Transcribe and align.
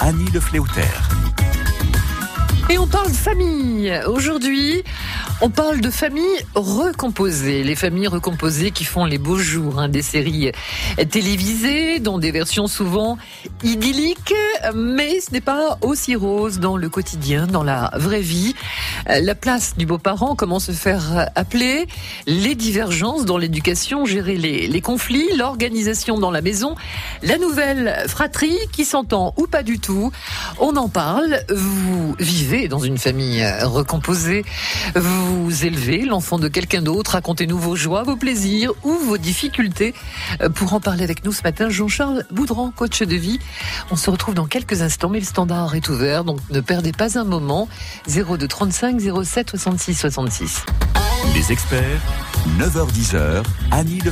Annie 0.00 0.30
Le 0.32 0.40
Et 2.68 2.78
on 2.78 2.86
parle 2.88 3.10
famille. 3.10 3.92
Aujourd'hui, 4.08 4.82
on 5.42 5.50
parle 5.50 5.80
de 5.80 5.90
familles 5.90 6.46
recomposées, 6.54 7.64
les 7.64 7.74
familles 7.74 8.06
recomposées 8.06 8.70
qui 8.70 8.84
font 8.84 9.04
les 9.04 9.18
beaux 9.18 9.38
jours, 9.38 9.80
hein, 9.80 9.88
des 9.88 10.00
séries 10.00 10.52
télévisées, 11.10 11.98
dont 11.98 12.18
des 12.18 12.30
versions 12.30 12.68
souvent 12.68 13.18
idylliques, 13.64 14.34
mais 14.72 15.20
ce 15.20 15.32
n'est 15.32 15.40
pas 15.40 15.78
aussi 15.82 16.14
rose 16.14 16.60
dans 16.60 16.76
le 16.76 16.88
quotidien, 16.88 17.48
dans 17.48 17.64
la 17.64 17.90
vraie 17.94 18.20
vie. 18.20 18.54
La 19.08 19.34
place 19.34 19.76
du 19.76 19.84
beau-parent, 19.84 20.36
comment 20.36 20.60
se 20.60 20.70
faire 20.70 21.28
appeler, 21.34 21.88
les 22.28 22.54
divergences 22.54 23.24
dans 23.24 23.36
l'éducation, 23.36 24.04
gérer 24.04 24.36
les, 24.36 24.80
conflits, 24.80 25.36
l'organisation 25.36 26.18
dans 26.18 26.30
la 26.30 26.40
maison, 26.40 26.76
la 27.24 27.38
nouvelle 27.38 28.04
fratrie 28.06 28.58
qui 28.70 28.84
s'entend 28.84 29.34
ou 29.36 29.48
pas 29.48 29.64
du 29.64 29.80
tout. 29.80 30.12
On 30.60 30.76
en 30.76 30.88
parle. 30.88 31.40
Vous 31.48 32.14
vivez 32.20 32.68
dans 32.68 32.78
une 32.78 32.98
famille 32.98 33.44
recomposée. 33.64 34.44
Vous 35.32 35.64
élevez 35.64 36.04
l'enfant 36.04 36.38
de 36.38 36.48
quelqu'un 36.48 36.82
d'autre. 36.82 37.12
Racontez-nous 37.12 37.58
vos 37.58 37.74
joies, 37.74 38.02
vos 38.02 38.16
plaisirs 38.16 38.72
ou 38.84 38.92
vos 38.92 39.16
difficultés. 39.16 39.94
Euh, 40.40 40.48
pour 40.48 40.74
en 40.74 40.80
parler 40.80 41.04
avec 41.04 41.24
nous 41.24 41.32
ce 41.32 41.42
matin, 41.42 41.70
Jean-Charles 41.70 42.24
Boudran, 42.30 42.70
coach 42.70 43.02
de 43.02 43.16
vie. 43.16 43.38
On 43.90 43.96
se 43.96 44.10
retrouve 44.10 44.34
dans 44.34 44.46
quelques 44.46 44.82
instants, 44.82 45.08
mais 45.08 45.20
le 45.20 45.24
standard 45.24 45.74
est 45.74 45.88
ouvert, 45.88 46.24
donc 46.24 46.38
ne 46.50 46.60
perdez 46.60 46.92
pas 46.92 47.18
un 47.18 47.24
moment. 47.24 47.68
02 48.08 48.46
35 48.46 49.00
07 49.24 49.50
66 49.50 49.94
66. 49.94 50.64
Les 51.34 51.52
experts, 51.52 52.00
9h10h, 52.58 53.42
Annie 53.70 54.00
Le 54.00 54.10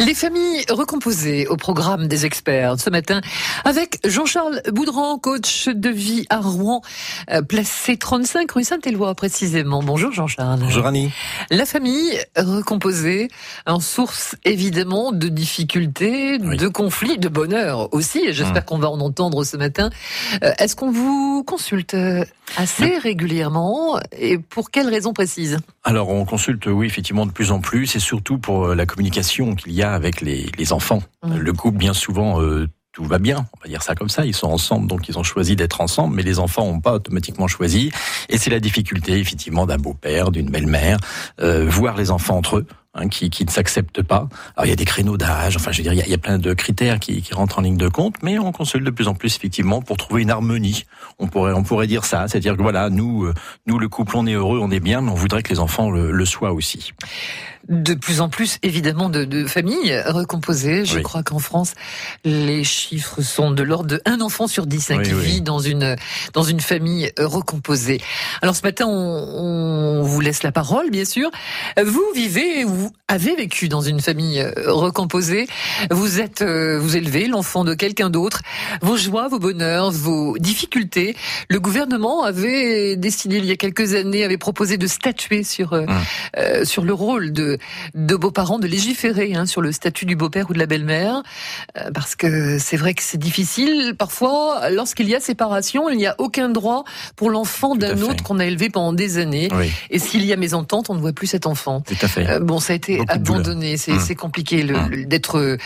les 0.00 0.14
familles 0.14 0.64
recomposées 0.70 1.46
au 1.46 1.56
programme 1.56 2.08
des 2.08 2.24
experts 2.24 2.80
ce 2.80 2.88
matin 2.88 3.20
avec 3.66 3.98
Jean-Charles 4.04 4.62
Boudran, 4.72 5.18
coach 5.18 5.68
de 5.68 5.90
vie 5.90 6.24
à 6.30 6.38
Rouen, 6.40 6.80
euh, 7.30 7.42
placé 7.42 7.98
35 7.98 8.50
rue 8.50 8.64
Saint-Éloi 8.64 9.14
précisément. 9.14 9.82
Bonjour 9.82 10.10
Jean-Charles. 10.10 10.60
Bonjour 10.60 10.86
Annie. 10.86 11.10
La 11.50 11.66
famille 11.66 12.18
recomposée, 12.34 13.28
en 13.66 13.80
source 13.80 14.36
évidemment 14.44 15.12
de 15.12 15.28
difficultés, 15.28 16.38
de 16.38 16.68
conflits, 16.68 17.18
de 17.18 17.28
bonheur 17.28 17.92
aussi. 17.92 18.32
J'espère 18.32 18.62
hum. 18.62 18.64
qu'on 18.64 18.78
va 18.78 18.90
en 18.90 19.00
entendre 19.00 19.44
ce 19.44 19.58
matin. 19.58 19.90
Euh, 20.42 20.52
est-ce 20.58 20.76
qu'on 20.76 20.90
vous 20.90 21.44
consulte 21.44 21.94
assez 22.56 22.96
régulièrement 22.98 23.98
et 24.16 24.38
pour 24.38 24.70
quelles 24.70 24.88
raisons 24.88 25.12
précises? 25.12 25.58
Alors 25.84 26.08
on 26.08 26.24
consulte 26.24 26.66
oui 26.66 26.86
effectivement 26.86 27.26
de 27.26 27.32
plus 27.32 27.52
en 27.52 27.60
plus 27.60 27.96
et 27.96 28.00
surtout 28.00 28.38
pour 28.38 28.66
euh, 28.66 28.74
la 28.74 28.86
communication 28.86 29.54
qu'il 29.54 29.72
y 29.72 29.82
a 29.82 29.89
avec 29.92 30.20
les, 30.20 30.72
enfants. 30.72 31.02
Mmh. 31.22 31.36
Le 31.36 31.52
couple, 31.52 31.78
bien 31.78 31.94
souvent, 31.94 32.40
euh, 32.40 32.68
tout 32.92 33.04
va 33.04 33.18
bien, 33.18 33.46
on 33.56 33.62
va 33.62 33.68
dire 33.68 33.82
ça 33.82 33.94
comme 33.94 34.08
ça, 34.08 34.26
ils 34.26 34.34
sont 34.34 34.48
ensemble, 34.48 34.86
donc 34.88 35.08
ils 35.08 35.18
ont 35.18 35.22
choisi 35.22 35.54
d'être 35.56 35.80
ensemble, 35.80 36.16
mais 36.16 36.22
les 36.22 36.38
enfants 36.38 36.66
n'ont 36.66 36.80
pas 36.80 36.94
automatiquement 36.94 37.46
choisi, 37.46 37.92
et 38.28 38.36
c'est 38.36 38.50
la 38.50 38.60
difficulté 38.60 39.18
effectivement 39.18 39.64
d'un 39.66 39.78
beau-père, 39.78 40.30
d'une 40.30 40.50
belle-mère, 40.50 40.98
euh, 41.40 41.66
voir 41.68 41.96
les 41.96 42.10
enfants 42.10 42.36
entre 42.36 42.58
eux, 42.58 42.66
hein, 42.94 43.08
qui, 43.08 43.30
qui, 43.30 43.44
ne 43.44 43.50
s'acceptent 43.50 44.02
pas. 44.02 44.28
Alors 44.56 44.66
il 44.66 44.68
y 44.68 44.72
a 44.72 44.76
des 44.76 44.84
créneaux 44.84 45.16
d'âge, 45.16 45.56
enfin 45.56 45.72
je 45.72 45.78
veux 45.78 45.82
dire, 45.82 45.92
il 45.92 46.10
y, 46.10 46.14
a, 46.14 46.18
plein 46.18 46.38
de 46.38 46.54
critères 46.54 46.98
qui, 46.98 47.22
qui, 47.22 47.34
rentrent 47.34 47.58
en 47.58 47.62
ligne 47.62 47.76
de 47.76 47.88
compte, 47.88 48.16
mais 48.22 48.38
on 48.38 48.52
consulte 48.52 48.84
de 48.84 48.90
plus 48.90 49.08
en 49.08 49.14
plus 49.14 49.36
effectivement 49.36 49.82
pour 49.82 49.96
trouver 49.96 50.22
une 50.22 50.30
harmonie. 50.30 50.84
On 51.18 51.28
pourrait, 51.28 51.52
on 51.52 51.62
pourrait 51.62 51.86
dire 51.86 52.04
ça, 52.04 52.26
c'est-à-dire 52.28 52.56
que 52.56 52.62
voilà, 52.62 52.90
nous, 52.90 53.24
euh, 53.24 53.34
nous 53.66 53.78
le 53.78 53.88
couple, 53.88 54.16
on 54.16 54.26
est 54.26 54.34
heureux, 54.34 54.58
on 54.60 54.70
est 54.70 54.80
bien, 54.80 55.00
mais 55.00 55.10
on 55.10 55.14
voudrait 55.14 55.42
que 55.42 55.50
les 55.50 55.60
enfants 55.60 55.90
le, 55.90 56.10
le 56.10 56.24
soient 56.24 56.52
aussi 56.52 56.92
de 57.68 57.94
plus 57.94 58.20
en 58.20 58.28
plus 58.28 58.58
évidemment 58.62 59.08
de, 59.08 59.24
de 59.24 59.46
familles 59.46 60.02
recomposées. 60.06 60.84
Je 60.84 60.98
crois 61.00 61.22
qu'en 61.22 61.38
France, 61.38 61.74
les 62.24 62.64
chiffres 62.64 63.22
sont 63.22 63.50
de 63.50 63.62
l'ordre 63.62 63.86
de 63.86 64.02
un 64.06 64.20
enfant 64.20 64.46
sur 64.46 64.66
dix 64.66 64.90
hein, 64.90 65.02
qui 65.02 65.12
vit 65.12 65.40
dans 65.40 65.58
une 65.58 65.96
dans 66.32 66.42
une 66.42 66.60
famille 66.60 67.12
recomposée. 67.18 68.00
Alors 68.42 68.56
ce 68.56 68.62
matin, 68.62 68.86
on, 68.86 70.00
on, 70.00 70.02
vous 70.02 70.20
laisse 70.20 70.42
la 70.42 70.52
parole, 70.52 70.90
bien 70.90 71.04
sûr. 71.04 71.30
Vous 71.82 72.04
vivez, 72.14 72.64
vous 72.64 72.79
avez 73.08 73.34
vécu 73.36 73.68
dans 73.68 73.80
une 73.80 74.00
famille 74.00 74.44
recomposée. 74.66 75.46
Vous 75.90 76.20
êtes, 76.20 76.42
euh, 76.42 76.78
vous 76.78 76.96
élevez 76.96 77.26
l'enfant 77.26 77.64
de 77.64 77.74
quelqu'un 77.74 78.10
d'autre. 78.10 78.42
Vos 78.82 78.96
joies, 78.96 79.28
vos 79.28 79.38
bonheurs, 79.38 79.90
vos 79.90 80.36
difficultés. 80.38 81.16
Le 81.48 81.60
gouvernement 81.60 82.24
avait 82.24 82.96
décidé 82.96 83.38
il 83.38 83.44
y 83.44 83.50
a 83.50 83.56
quelques 83.56 83.94
années, 83.94 84.24
avait 84.24 84.38
proposé 84.38 84.76
de 84.76 84.86
statuer 84.86 85.42
sur 85.42 85.72
euh, 85.72 85.82
hum. 85.82 86.00
euh 86.36 86.64
sur 86.64 86.84
le 86.84 86.92
rôle 86.92 87.32
de 87.32 87.58
de, 87.94 88.16
beaux-parents 88.16 88.58
de 88.58 88.66
légiférer 88.66 89.34
hein, 89.34 89.46
sur 89.46 89.60
le 89.60 89.72
statut 89.72 90.04
du 90.04 90.14
beau-père 90.14 90.50
ou 90.50 90.52
de 90.52 90.58
la 90.58 90.66
belle-mère, 90.66 91.22
euh, 91.76 91.90
parce 91.92 92.16
que 92.16 92.58
c'est 92.58 92.76
vrai 92.76 92.94
que 92.94 93.02
c'est 93.02 93.18
difficile. 93.18 93.94
Parfois, 93.98 94.70
lorsqu'il 94.70 95.08
y 95.08 95.14
a 95.14 95.20
séparation, 95.20 95.88
il 95.88 95.96
n'y 95.96 96.06
a 96.06 96.14
aucun 96.18 96.48
droit 96.48 96.84
pour 97.16 97.30
l'enfant 97.30 97.74
d'un 97.76 98.00
autre 98.02 98.22
qu'on 98.22 98.38
a 98.38 98.44
élevé 98.44 98.68
pendant 98.70 98.92
des 98.92 99.18
années. 99.18 99.48
Et 99.90 99.98
s'il 99.98 100.24
y 100.24 100.32
a 100.32 100.36
mésentente, 100.36 100.90
on 100.90 100.94
ne 100.94 101.00
voit 101.00 101.12
plus 101.12 101.26
cet 101.26 101.46
enfant. 101.46 101.80
Tout 101.80 101.94
à 102.00 102.08
fait. 102.08 102.28
Euh, 102.28 102.40
bon, 102.40 102.60
ça 102.70 102.74
a 102.74 102.76
été 102.76 103.02
abandonné. 103.08 103.76
C'est 103.76 103.92
mmh. 103.92 104.14
compliqué 104.14 104.62
mmh. 104.62 105.06
d'être 105.06 105.38
euh, 105.38 105.56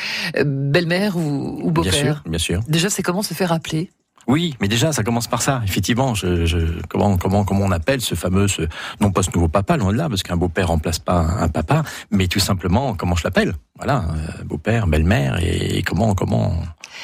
belle-mère 0.45 1.19
ou, 1.19 1.61
ou 1.63 1.71
beau-père. 1.71 1.93
Bien 1.93 2.03
sûr, 2.03 2.23
bien 2.27 2.39
sûr. 2.39 2.61
Déjà, 2.67 2.89
c'est 2.89 3.03
comment 3.03 3.23
se 3.23 3.35
faire 3.35 3.53
appeler? 3.53 3.91
Oui, 4.27 4.57
mais 4.59 4.69
déjà, 4.69 4.91
ça 4.91 5.03
commence 5.03 5.27
par 5.27 5.43
ça. 5.43 5.61
Effectivement, 5.65 6.15
je, 6.15 6.47
je, 6.47 6.57
comment, 6.89 7.19
comment, 7.19 7.45
comment 7.45 7.67
on 7.67 7.73
appelle 7.73 8.01
ce 8.01 8.15
fameux, 8.15 8.49
ce, 8.49 8.63
non 9.03 9.13
pas 9.13 9.23
ce 9.23 9.29
nouveau 9.35 9.49
papa, 9.49 9.77
loin 9.77 9.93
de 9.93 9.99
là, 9.99 10.09
parce 10.09 10.23
qu'un 10.23 10.39
beau-père 10.39 10.69
remplace 10.69 10.99
pas 10.99 11.19
un 11.41 11.49
papa, 11.49 11.83
mais 12.11 12.27
tout 12.27 12.41
simplement, 12.41 12.95
comment 12.95 13.17
je 13.17 13.25
l'appelle? 13.25 13.53
Voilà, 13.77 14.07
euh, 14.09 14.45
beau-père, 14.45 14.87
belle-mère, 14.87 15.41
et 15.43 15.83
comment, 15.83 16.15
comment, 16.15 16.57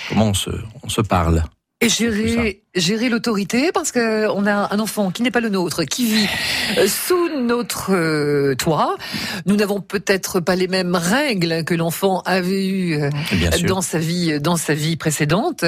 comment 0.08 0.28
on 0.28 0.34
se, 0.34 0.50
on 0.82 0.88
se 0.88 1.02
parle. 1.02 1.44
Et 1.82 1.88
gérer, 1.88 2.60
gérer 2.74 3.08
l'autorité 3.08 3.70
parce 3.72 3.90
que 3.90 4.28
on 4.28 4.44
a 4.44 4.74
un 4.74 4.78
enfant 4.80 5.10
qui 5.10 5.22
n'est 5.22 5.30
pas 5.30 5.40
le 5.40 5.48
nôtre, 5.48 5.84
qui 5.84 6.04
vit 6.04 6.28
euh, 6.76 6.86
sous 6.86 7.30
notre 7.40 7.94
euh, 7.94 8.54
toit. 8.54 8.96
Nous 9.46 9.56
n'avons 9.56 9.80
peut-être 9.80 10.40
pas 10.40 10.56
les 10.56 10.68
mêmes 10.68 10.94
règles 10.94 11.64
que 11.64 11.72
l'enfant 11.72 12.20
avait 12.26 12.66
eues 12.66 13.00
euh, 13.00 13.08
dans 13.66 13.80
sa 13.80 13.98
vie, 13.98 14.38
dans 14.40 14.58
sa 14.58 14.74
vie 14.74 14.96
précédente. 14.96 15.64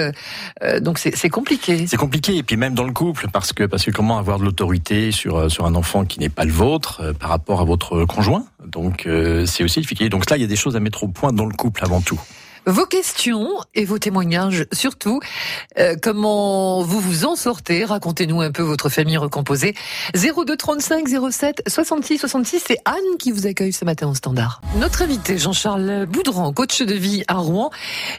donc 0.82 0.98
c'est 0.98 1.30
compliqué. 1.30 1.86
C'est 1.86 1.96
compliqué 1.96 2.36
et 2.36 2.42
puis 2.42 2.58
même 2.58 2.74
dans 2.74 2.84
le 2.84 2.92
couple 2.92 3.28
parce 3.32 3.54
que 3.54 3.64
parce 3.64 3.82
que 3.82 3.90
comment 3.90 4.18
avoir 4.18 4.38
de 4.38 4.44
l'autorité 4.44 5.12
sur 5.12 5.50
sur 5.50 5.64
un 5.64 5.74
enfant 5.74 6.04
qui 6.04 6.20
n'est 6.20 6.28
pas 6.28 6.44
le 6.44 6.52
vôtre 6.52 7.14
par 7.18 7.30
rapport 7.30 7.62
à 7.62 7.64
votre 7.64 8.04
conjoint? 8.04 8.44
Donc 8.66 9.08
c'est 9.46 9.64
aussi 9.64 9.80
difficile. 9.80 10.10
Donc 10.10 10.28
là 10.28 10.36
il 10.36 10.42
y 10.42 10.44
a 10.44 10.48
des 10.48 10.56
choses 10.56 10.76
à 10.76 10.80
mettre 10.80 11.04
au 11.04 11.08
point 11.08 11.32
dans 11.32 11.46
le 11.46 11.54
couple 11.54 11.82
avant 11.82 12.02
tout 12.02 12.20
vos 12.66 12.86
questions 12.86 13.48
et 13.74 13.84
vos 13.84 13.98
témoignages 13.98 14.66
surtout. 14.72 15.20
Euh, 15.78 15.96
comment 16.00 16.82
vous 16.82 17.00
vous 17.00 17.24
en 17.24 17.34
sortez 17.34 17.84
Racontez-nous 17.84 18.40
un 18.40 18.52
peu 18.52 18.62
votre 18.62 18.88
famille 18.88 19.16
recomposée. 19.16 19.74
02 20.14 20.56
35 20.56 21.08
07 21.30 21.62
66 21.66 22.18
66, 22.18 22.64
c'est 22.68 22.78
Anne 22.84 22.94
qui 23.18 23.32
vous 23.32 23.46
accueille 23.46 23.72
ce 23.72 23.84
matin 23.84 24.08
au 24.08 24.14
standard. 24.14 24.60
Notre 24.76 25.02
invité 25.02 25.38
Jean-Charles 25.38 26.06
Boudran, 26.06 26.52
coach 26.52 26.82
de 26.82 26.94
vie 26.94 27.24
à 27.26 27.34
Rouen. 27.34 27.70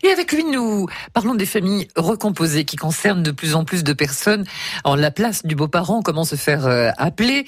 Et 0.04 0.10
avec 0.10 0.32
lui, 0.34 0.44
nous 0.44 0.88
parlons 1.14 1.36
des 1.36 1.46
familles 1.46 1.88
recomposées 1.96 2.66
qui 2.66 2.76
concernent 2.76 3.24
de 3.24 3.32
plus 3.32 3.56
en 3.56 3.64
plus 3.64 3.84
de 3.84 3.94
personnes. 3.94 4.44
En 4.84 4.96
la 4.96 5.12
place 5.12 5.46
du 5.46 5.56
beau-parent, 5.56 6.02
comment 6.02 6.26
se 6.26 6.36
faire 6.36 6.66
euh, 6.66 6.90
appeler, 6.98 7.46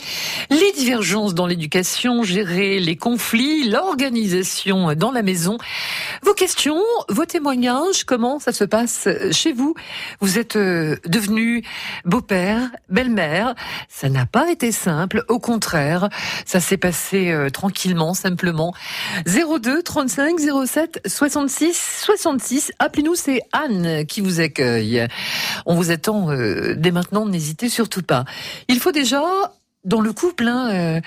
les 0.50 0.72
divergences 0.78 1.34
dans 1.34 1.48
l'éducation, 1.48 2.24
gérer 2.24 2.80
les 2.80 2.96
conflits, 2.96 3.70
l'organisation 3.70 4.94
dans 4.94 5.12
la 5.12 5.24
maison. 5.24 5.58
Vos 6.24 6.34
questions 6.34 6.85
vos 7.10 7.26
témoignages, 7.26 8.04
comment 8.06 8.40
ça 8.40 8.52
se 8.52 8.64
passe 8.64 9.08
chez 9.32 9.54
vous 9.54 9.76
Vous 10.20 10.40
êtes 10.40 10.56
euh, 10.56 10.98
devenu 11.06 11.64
beau-père, 12.06 12.70
belle-mère. 12.90 13.56
Ça 13.90 14.10
n'a 14.10 14.26
pas 14.26 14.52
été 14.52 14.72
simple, 14.72 15.24
au 15.30 15.40
contraire, 15.40 16.10
ça 16.46 16.60
s'est 16.60 16.78
passé 16.78 17.32
euh, 17.32 17.50
tranquillement, 17.50 18.14
simplement. 18.14 18.74
02 19.26 19.84
35 19.84 20.40
07 20.66 21.02
66 21.06 22.02
66. 22.06 22.72
Appelez-nous, 22.80 23.16
c'est 23.16 23.42
Anne 23.52 24.06
qui 24.06 24.22
vous 24.22 24.40
accueille. 24.40 25.06
On 25.66 25.76
vous 25.76 25.92
attend 25.92 26.32
euh, 26.32 26.76
dès 26.76 26.92
maintenant, 26.92 27.26
n'hésitez 27.26 27.70
surtout 27.70 28.04
pas. 28.04 28.26
Il 28.68 28.80
faut 28.80 28.92
déjà 28.92 29.22
dans 29.84 30.02
le 30.02 30.14
couple, 30.14 30.48
hein, 30.48 31.02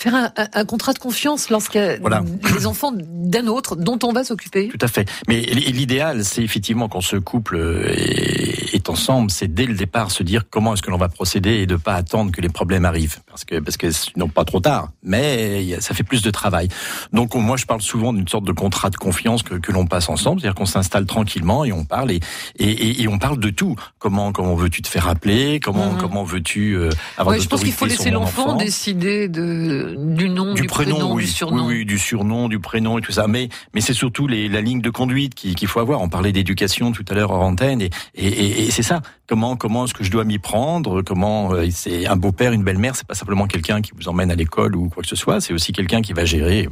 faire 0.00 0.14
un, 0.14 0.32
un, 0.36 0.64
contrat 0.64 0.92
de 0.92 0.98
confiance 0.98 1.50
lorsqu'il 1.50 1.80
y 1.80 1.84
a 1.84 2.22
les 2.54 2.66
enfants 2.66 2.92
d'un 2.94 3.46
autre 3.46 3.76
dont 3.76 3.98
on 4.02 4.12
va 4.12 4.24
s'occuper. 4.24 4.68
Tout 4.68 4.78
à 4.80 4.88
fait. 4.88 5.08
Mais 5.28 5.40
l'idéal, 5.40 6.24
c'est 6.24 6.42
effectivement 6.42 6.88
quand 6.88 7.00
ce 7.00 7.16
couple 7.16 7.58
est 7.96 8.59
ensemble, 8.90 9.30
c'est 9.30 9.52
dès 9.52 9.66
le 9.66 9.74
départ 9.74 10.10
se 10.10 10.22
dire 10.22 10.44
comment 10.50 10.74
est-ce 10.74 10.82
que 10.82 10.90
l'on 10.90 10.98
va 10.98 11.08
procéder 11.08 11.54
et 11.54 11.66
de 11.66 11.76
pas 11.76 11.94
attendre 11.94 12.32
que 12.32 12.40
les 12.40 12.48
problèmes 12.48 12.84
arrivent, 12.84 13.20
parce 13.26 13.44
que 13.44 13.58
parce 13.58 13.76
que 13.76 13.88
non 14.16 14.28
pas 14.28 14.44
trop 14.44 14.60
tard, 14.60 14.90
mais 15.02 15.80
ça 15.80 15.94
fait 15.94 16.02
plus 16.02 16.22
de 16.22 16.30
travail. 16.30 16.68
Donc 17.12 17.34
moi, 17.34 17.56
je 17.56 17.66
parle 17.66 17.80
souvent 17.80 18.12
d'une 18.12 18.28
sorte 18.28 18.44
de 18.44 18.52
contrat 18.52 18.90
de 18.90 18.96
confiance 18.96 19.42
que, 19.42 19.54
que 19.54 19.72
l'on 19.72 19.86
passe 19.86 20.08
ensemble, 20.08 20.40
c'est-à-dire 20.40 20.54
qu'on 20.54 20.66
s'installe 20.66 21.06
tranquillement 21.06 21.64
et 21.64 21.72
on 21.72 21.84
parle 21.84 22.10
et, 22.10 22.20
et, 22.58 23.02
et, 23.02 23.08
on 23.08 23.18
parle 23.18 23.38
de 23.38 23.50
tout. 23.50 23.76
Comment 23.98 24.32
comment 24.32 24.54
veux-tu 24.54 24.82
te 24.82 24.88
faire 24.88 25.08
appeler? 25.08 25.60
Comment 25.60 25.92
mhm. 25.92 25.98
comment 25.98 26.24
veux-tu 26.24 26.74
euh, 26.74 26.90
avoir 27.16 27.36
ouais, 27.36 27.42
Je 27.42 27.48
pense 27.48 27.62
qu'il 27.62 27.72
faut 27.72 27.86
laisser 27.86 28.10
l'enfant 28.10 28.56
décider 28.56 29.28
de 29.28 29.96
du 29.98 30.28
nom, 30.28 30.54
du, 30.54 30.64
prénom, 30.64 31.14
oui. 31.14 31.24
du 31.24 31.30
surnom. 31.30 31.66
Oui, 31.66 31.78
oui, 31.78 31.84
du 31.84 31.98
surnom, 31.98 32.48
du 32.48 32.58
prénom 32.58 32.98
et 32.98 33.00
tout 33.00 33.12
ça. 33.12 33.26
Mais, 33.26 33.48
mais 33.74 33.80
c'est 33.80 33.94
surtout 33.94 34.26
les, 34.26 34.48
la 34.48 34.60
ligne 34.60 34.80
de 34.80 34.90
conduite 34.90 35.34
qu'il 35.34 35.68
faut 35.68 35.80
avoir. 35.80 36.00
On 36.00 36.08
parlait 36.08 36.32
d'éducation 36.32 36.92
tout 36.92 37.04
à 37.08 37.14
l'heure 37.14 37.30
en 37.30 37.40
antenne, 37.40 37.80
et, 37.82 37.90
et, 38.14 38.66
et 38.66 38.79
c'est 38.82 38.88
ça. 38.88 39.02
Comment, 39.28 39.56
comment 39.56 39.84
est-ce 39.84 39.92
que 39.92 40.04
je 40.04 40.10
dois 40.10 40.24
m'y 40.24 40.38
prendre? 40.38 41.02
Comment 41.02 41.52
euh, 41.52 41.66
c'est 41.70 42.06
un 42.06 42.16
beau-père, 42.16 42.52
une 42.52 42.64
belle-mère, 42.64 42.96
c'est 42.96 43.06
pas 43.06 43.14
simplement 43.14 43.46
quelqu'un 43.46 43.82
qui 43.82 43.92
vous 43.94 44.08
emmène 44.08 44.30
à 44.30 44.34
l'école 44.34 44.74
ou 44.74 44.88
quoi 44.88 45.02
que 45.02 45.08
ce 45.08 45.16
soit. 45.16 45.42
C'est 45.42 45.52
aussi 45.52 45.72
quelqu'un 45.72 46.00
qui 46.00 46.14
va 46.14 46.24
gérer 46.24 46.66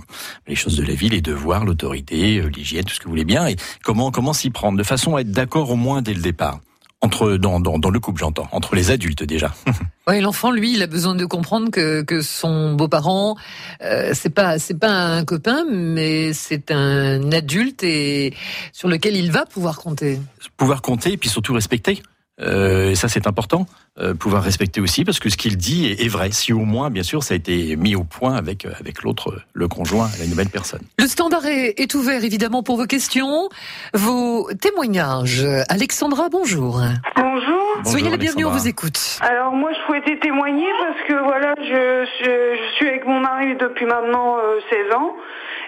les 0.46 0.55
choses 0.55 0.76
de 0.76 0.84
la 0.84 0.94
vie, 0.94 1.10
les 1.10 1.20
devoirs, 1.20 1.66
l'autorité, 1.66 2.38
euh, 2.38 2.49
l'hygiène, 2.49 2.84
tout 2.84 2.94
ce 2.94 3.00
que 3.00 3.05
vous 3.05 3.10
voulez 3.10 3.26
bien. 3.26 3.46
Et 3.46 3.56
comment, 3.84 4.10
comment 4.10 4.32
s'y 4.32 4.49
prendre? 4.49 4.78
De 4.78 4.82
façon 4.84 5.16
à 5.16 5.20
être 5.20 5.32
d'accord 5.32 5.70
au 5.70 5.76
moins 5.76 6.00
dès 6.00 6.14
le 6.14 6.22
départ 6.22 6.60
entre 7.00 7.36
dans, 7.36 7.60
dans, 7.60 7.78
dans 7.78 7.90
le 7.90 8.00
couple, 8.00 8.20
j'entends, 8.20 8.48
entre 8.52 8.74
les 8.74 8.90
adultes 8.90 9.22
déjà. 9.22 9.54
Oui, 10.08 10.22
l'enfant, 10.22 10.50
lui, 10.50 10.72
il 10.72 10.82
a 10.82 10.86
besoin 10.86 11.14
de 11.14 11.26
comprendre 11.26 11.70
que, 11.70 12.00
que 12.00 12.22
son 12.22 12.72
beau-parent, 12.72 13.36
euh, 13.82 14.12
c'est 14.14 14.30
pas 14.30 14.58
c'est 14.58 14.78
pas 14.78 14.90
un 14.90 15.22
copain, 15.26 15.66
mais 15.70 16.32
c'est 16.32 16.70
un 16.70 17.30
adulte 17.30 17.84
et 17.84 18.32
sur 18.72 18.88
lequel 18.88 19.16
il 19.16 19.30
va 19.30 19.44
pouvoir 19.44 19.76
compter. 19.76 20.18
Pouvoir 20.56 20.80
compter 20.80 21.12
et 21.12 21.16
puis 21.18 21.28
surtout 21.28 21.52
respecter. 21.52 22.00
Euh, 22.40 22.90
et 22.90 22.94
ça, 22.94 23.08
c'est 23.08 23.26
important. 23.26 23.67
Euh, 23.99 24.14
pouvoir 24.14 24.43
respecter 24.43 24.81
aussi, 24.81 25.05
parce 25.05 25.19
que 25.19 25.29
ce 25.29 25.37
qu'il 25.37 25.56
dit 25.56 25.87
est, 25.87 26.05
est, 26.05 26.08
vrai. 26.08 26.31
Si 26.31 26.52
au 26.52 26.61
moins, 26.61 26.88
bien 26.90 27.02
sûr, 27.02 27.23
ça 27.23 27.35
a 27.35 27.37
été 27.37 27.75
mis 27.76 27.96
au 27.96 28.05
point 28.05 28.37
avec 28.37 28.64
avec 28.64 29.02
l'autre, 29.02 29.43
le 29.55 29.67
conjoint, 29.67 30.08
la 30.20 30.26
nouvelle 30.26 30.49
personne. 30.49 30.82
Le 30.99 31.06
standard 31.06 31.44
est, 31.46 31.81
est, 31.81 31.94
ouvert 31.94 32.23
évidemment 32.23 32.62
pour 32.62 32.76
vos 32.76 32.87
questions, 32.87 33.49
vos 33.94 34.49
témoignages. 34.61 35.44
Alexandra, 35.69 36.29
bonjour. 36.29 36.81
Bonjour. 37.17 37.58
Bonjour, 37.79 37.93
Soyez 37.93 38.11
la 38.11 38.17
bienvenue, 38.17 38.44
on 38.44 38.50
vous 38.50 38.67
écoute. 38.67 38.99
Alors 39.20 39.52
moi, 39.52 39.70
je 39.73 39.79
souhaitais 39.87 40.19
témoigner 40.19 40.67
parce 40.81 41.00
que 41.06 41.25
voilà, 41.25 41.55
je, 41.58 42.06
je, 42.25 42.56
je 42.56 42.75
suis 42.75 42.88
avec 42.88 43.06
mon 43.06 43.20
mari 43.20 43.55
depuis 43.55 43.87
maintenant 43.87 44.38
euh, 44.38 44.58
16 44.69 44.94
ans. 44.94 45.14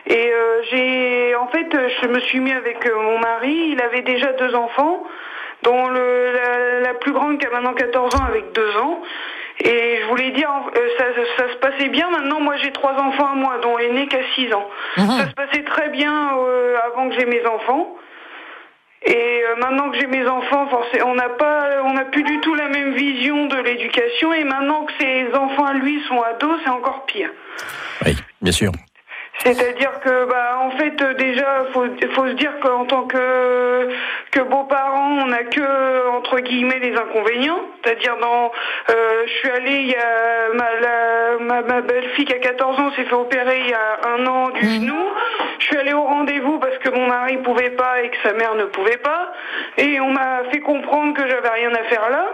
Et 0.07 0.33
euh, 0.33 0.63
j'ai, 0.71 1.35
en 1.37 1.47
fait, 1.49 1.69
je 2.03 2.09
me 2.09 2.19
suis 2.21 2.41
mis 2.41 2.53
avec 2.53 2.85
euh, 2.87 2.97
mon 3.01 3.21
mari. 3.21 3.71
Il 3.73 3.81
avait 3.81 4.03
déjà 4.03 4.33
deux 4.33 4.55
enfants, 4.57 5.05
dont 5.63 5.89
le, 5.89 6.33
la, 6.33 6.81
la 6.81 6.95
plus 6.95 7.13
grande 7.13 7.39
qui 7.39 7.47
a 7.47 7.51
maintenant 7.51 7.75
14 7.75 8.15
ans 8.17 8.25
avec 8.25 8.53
deux 8.53 8.77
ans. 8.77 9.03
Et 9.63 9.99
je 10.01 10.07
voulais 10.09 10.31
dire, 10.31 10.49
euh, 10.75 10.89
ça, 10.99 11.05
ça, 11.15 11.23
ça, 11.37 11.53
se 11.53 11.59
passait 11.59 11.89
bien. 11.89 12.09
Maintenant, 12.11 12.41
moi, 12.41 12.57
j'ai 12.57 12.73
trois 12.73 12.95
enfants 12.95 13.27
à 13.27 13.35
moi, 13.35 13.59
dont 13.63 13.77
l'aîné 13.77 14.07
qui 14.07 14.17
a 14.17 14.23
6 14.35 14.55
ans. 14.55 14.69
Mhm. 14.97 15.07
Ça 15.07 15.29
se 15.29 15.35
passait 15.35 15.65
très 15.65 15.91
bien 15.91 16.39
euh, 16.39 16.77
avant 16.87 17.09
que 17.11 17.15
j'ai 17.17 17.27
mes 17.27 17.45
enfants. 17.47 17.97
Et 19.03 19.43
euh, 19.45 19.57
maintenant 19.57 19.91
que 19.91 19.99
j'ai 19.99 20.07
mes 20.07 20.27
enfants, 20.27 20.67
forcément, 20.69 21.11
on 21.11 21.15
n'a 21.15 21.29
pas, 21.29 21.83
on 21.85 21.93
n'a 21.93 22.07
plus 22.07 22.23
du 22.23 22.41
tout 22.41 22.55
la 22.55 22.69
même 22.69 22.95
vision 22.95 23.47
de 23.47 23.57
l'éducation. 23.57 24.33
Et 24.33 24.45
maintenant 24.45 24.87
que 24.87 24.93
ses 24.99 25.35
enfants 25.35 25.67
à 25.67 25.75
lui 25.75 26.03
sont 26.09 26.23
ados, 26.23 26.59
c'est 26.65 26.71
encore 26.71 27.05
pire. 27.05 27.31
Oui, 28.07 28.17
bien 28.41 28.53
sûr. 28.53 28.73
C'est-à-dire 29.45 30.01
que, 30.01 30.27
bah, 30.27 30.59
en 30.61 30.71
fait, 30.73 31.01
euh, 31.01 31.15
déjà, 31.15 31.65
faut, 31.73 31.87
faut 32.15 32.27
se 32.27 32.33
dire 32.33 32.53
qu'en 32.61 32.85
tant 32.85 33.07
que 33.07 33.89
que 34.31 34.41
beaux-parents, 34.41 35.23
on 35.23 35.27
n'a 35.27 35.45
que 35.45 36.09
entre 36.17 36.39
guillemets 36.41 36.79
les 36.79 36.97
inconvénients. 36.97 37.61
C'est-à-dire, 37.83 38.17
dans, 38.21 38.53
euh, 38.91 39.23
je 39.27 39.33
suis 39.33 39.51
allée, 39.51 39.81
il 39.81 39.89
y 39.89 39.97
a 39.97 40.55
ma, 40.55 40.81
la, 40.81 41.39
ma, 41.41 41.63
ma 41.63 41.81
belle-fille 41.81 42.27
qui 42.27 42.35
a 42.35 42.39
14 42.39 42.79
ans 42.79 42.93
s'est 42.93 43.05
fait 43.05 43.15
opérer 43.15 43.61
il 43.61 43.71
y 43.71 43.75
a 43.75 44.09
un 44.09 44.27
an 44.27 44.51
du 44.51 44.69
genou. 44.69 45.03
Je 45.59 45.65
suis 45.65 45.77
allée 45.77 45.93
au 45.93 46.03
rendez-vous 46.03 46.59
parce 46.59 46.79
que 46.79 46.91
mon 46.91 47.07
mari 47.09 47.39
pouvait 47.39 47.71
pas 47.71 48.03
et 48.03 48.11
que 48.11 48.17
sa 48.23 48.35
mère 48.35 48.55
ne 48.55 48.65
pouvait 48.65 48.99
pas, 48.99 49.33
et 49.79 50.01
on 50.01 50.11
m'a 50.11 50.45
fait 50.51 50.61
comprendre 50.61 51.15
que 51.15 51.27
j'avais 51.29 51.49
rien 51.49 51.73
à 51.75 51.83
faire 51.85 52.11
là. 52.11 52.27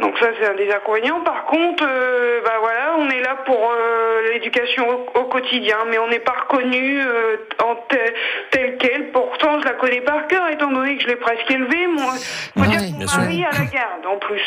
Donc 0.00 0.18
ça 0.18 0.26
c'est 0.38 0.46
un 0.46 0.54
des 0.54 0.70
inconvénients. 0.72 1.20
Par 1.20 1.46
contre, 1.46 1.84
euh, 1.86 2.40
bah 2.44 2.54
voilà, 2.60 2.96
on 2.98 3.08
est 3.10 3.20
là 3.20 3.36
pour 3.46 3.72
euh, 3.72 4.32
l'éducation 4.32 4.88
au, 4.88 5.20
au, 5.20 5.24
quotidien, 5.24 5.76
mais 5.88 5.98
on 5.98 6.08
n'est 6.08 6.20
pas 6.20 6.34
reconnu 6.48 7.00
euh, 7.00 7.36
en 7.62 7.76
tel, 7.88 8.14
tel 8.50 8.76
quel. 8.78 9.12
Pourtant, 9.12 9.60
je 9.60 9.64
la 9.64 9.74
connais 9.74 10.00
par 10.00 10.26
cœur, 10.26 10.48
étant 10.48 10.70
donné 10.70 10.96
que 10.96 11.02
je 11.02 11.08
l'ai 11.08 11.16
presque 11.16 11.48
élevée. 11.50 11.86
Moi, 11.86 12.12
faut 12.56 12.64
dire 12.64 12.80
que 12.80 12.92
mon 12.92 13.22
mari 13.22 13.44
à 13.44 13.52
la 13.52 13.64
garde 13.66 14.06
en 14.06 14.18
plus. 14.18 14.42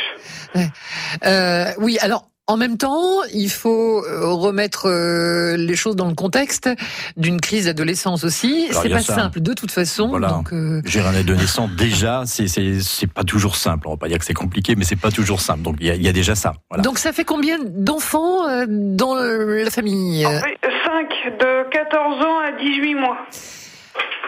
Euh, 1.26 1.66
oui, 1.80 1.98
alors 2.02 2.26
en 2.48 2.56
même 2.56 2.78
temps, 2.78 3.24
il 3.34 3.50
faut 3.50 4.06
euh, 4.06 4.32
remettre 4.32 4.88
euh, 4.90 5.58
les 5.58 5.76
choses 5.76 5.98
dans 5.98 6.08
le 6.08 6.16
contexte 6.16 6.70
d'une 7.18 7.42
crise 7.42 7.66
d'adolescence 7.66 8.24
aussi. 8.24 8.70
C'est 8.72 8.90
pas 8.90 9.02
ça. 9.02 9.16
simple 9.16 9.42
de 9.42 9.54
toute 9.54 9.72
façon. 9.72 10.08
Voilà. 10.08 10.30
Donc, 10.30 10.54
euh, 10.54 10.82
Gérer 10.86 11.10
un 11.10 11.16
adolescent, 11.16 11.68
déjà, 11.68 12.24
c'est 12.26 13.12
pas 13.14 13.24
toujours 13.24 13.58
simple. 13.58 13.88
On 13.88 13.92
va 13.92 13.98
pas 13.98 14.08
dire 14.08 14.18
que 14.18 14.26
c'est 14.26 14.34
compliqué, 14.34 14.76
mais 14.76 14.86
c'est 14.86 14.96
pas 14.96 15.12
toujours 15.12 15.42
simple. 15.42 15.62
Donc 15.62 15.76
il 15.82 15.88
y 15.88 15.92
a, 15.92 15.96
il 15.96 16.02
y 16.02 16.08
a 16.08 16.14
déjà 16.14 16.36
ça. 16.36 16.54
Voilà. 16.70 16.84
donc 16.84 17.00
ça 17.00 17.12
fait 17.12 17.26
combien 17.26 17.58
d'enfants 17.64 18.48
euh, 18.48 18.66
dans 18.68 19.16
la 19.16 19.70
famille? 19.70 20.26
En 20.26 20.32
fait, 20.40 20.58
5 20.64 21.40
de 21.40 21.70
14 21.70 22.26
ans 22.26 22.40
à 22.40 22.52
18 22.62 22.96
mois. 22.96 23.18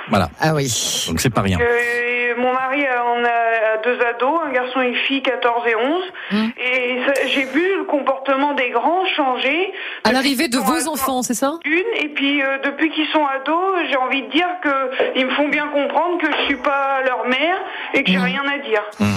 Voilà. 0.09 0.29
Ah 0.39 0.53
oui. 0.53 0.67
Donc 1.07 1.19
c'est 1.21 1.29
pas 1.33 1.41
rien. 1.41 1.57
Euh, 1.59 2.35
mon 2.38 2.53
mari 2.53 2.83
euh, 2.85 3.03
on 3.15 3.23
a 3.25 3.77
deux 3.83 4.00
ados, 4.06 4.41
un 4.45 4.51
garçon 4.51 4.81
et 4.81 4.88
une 4.89 4.95
fille, 4.95 5.21
14 5.21 5.63
et 5.67 5.75
11. 5.75 6.03
Mm. 6.31 6.47
Et 6.57 7.00
ça- 7.06 7.27
j'ai 7.27 7.45
vu 7.45 7.77
le 7.77 7.83
comportement 7.85 8.53
des 8.53 8.69
grands 8.69 9.06
changer. 9.15 9.71
À 10.03 10.11
l'arrivée 10.11 10.47
qu'ils 10.50 10.50
de 10.50 10.57
vos 10.57 10.88
enfants, 10.88 11.21
c'est 11.21 11.33
ça? 11.33 11.53
Une, 11.65 11.83
et 12.03 12.09
puis 12.09 12.41
euh, 12.41 12.57
depuis 12.63 12.89
qu'ils 12.91 13.07
sont 13.07 13.25
ados, 13.25 13.75
j'ai 13.89 13.97
envie 13.97 14.21
de 14.23 14.31
dire 14.31 14.47
que 14.63 14.69
ils 15.15 15.25
me 15.25 15.31
font 15.31 15.47
bien 15.50 15.67
comprendre 15.67 16.19
que 16.21 16.27
je 16.31 16.45
suis 16.45 16.57
pas 16.57 17.01
leur 17.06 17.25
mère 17.27 17.57
et 17.94 18.03
que 18.03 18.11
j'ai 18.11 18.17
Mm. 18.17 18.23
rien 18.23 18.44
à 18.47 18.57
dire. 18.59 18.83
Mm. 19.00 19.15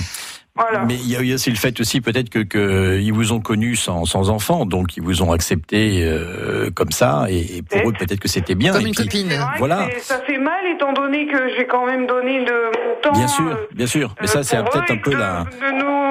Voilà. 0.54 0.84
Mais 0.84 0.94
il 0.96 1.08
y, 1.10 1.32
a, 1.32 1.34
aussi 1.34 1.48
le 1.48 1.56
fait 1.56 1.80
aussi 1.80 2.02
peut-être 2.02 2.28
que, 2.28 2.40
que 2.40 2.98
ils 3.00 3.12
vous 3.12 3.32
ont 3.32 3.40
connu 3.40 3.74
sans, 3.74 4.04
sans 4.04 4.28
enfant, 4.28 4.66
donc 4.66 4.98
ils 4.98 5.02
vous 5.02 5.22
ont 5.22 5.32
accepté 5.32 6.02
euh, 6.04 6.70
comme 6.74 6.90
ça, 6.92 7.24
et, 7.30 7.56
et 7.56 7.62
pour 7.62 7.88
eux 7.88 7.92
peut-être 7.98 8.20
que 8.20 8.28
c'était 8.28 8.54
bien. 8.54 8.72
Comme 8.72 8.82
et 8.82 8.88
une 8.88 8.94
puis- 8.94 9.04
copine. 9.04 9.32
Voilà. 9.58 9.88
ça 10.00 10.20
fait 10.26 10.36
mal 10.36 10.60
étant 10.74 10.92
donné 10.92 11.26
que 11.26 11.38
j'ai 11.56 11.66
quand 11.66 11.86
même 11.86 12.06
donné 12.06 12.44
de 12.44 12.52
mon 12.52 13.00
temps. 13.02 13.12
Bien 13.12 13.28
sûr, 13.28 13.46
euh, 13.46 13.66
bien 13.74 13.86
sûr. 13.86 14.14
Mais 14.20 14.26
euh, 14.28 14.30
ça 14.30 14.42
c'est 14.42 14.58
peut-être 14.58 14.90
un 14.90 14.98
peu 14.98 15.12
de, 15.12 15.16
la. 15.16 15.44
de 15.44 15.78
nous 15.78 16.01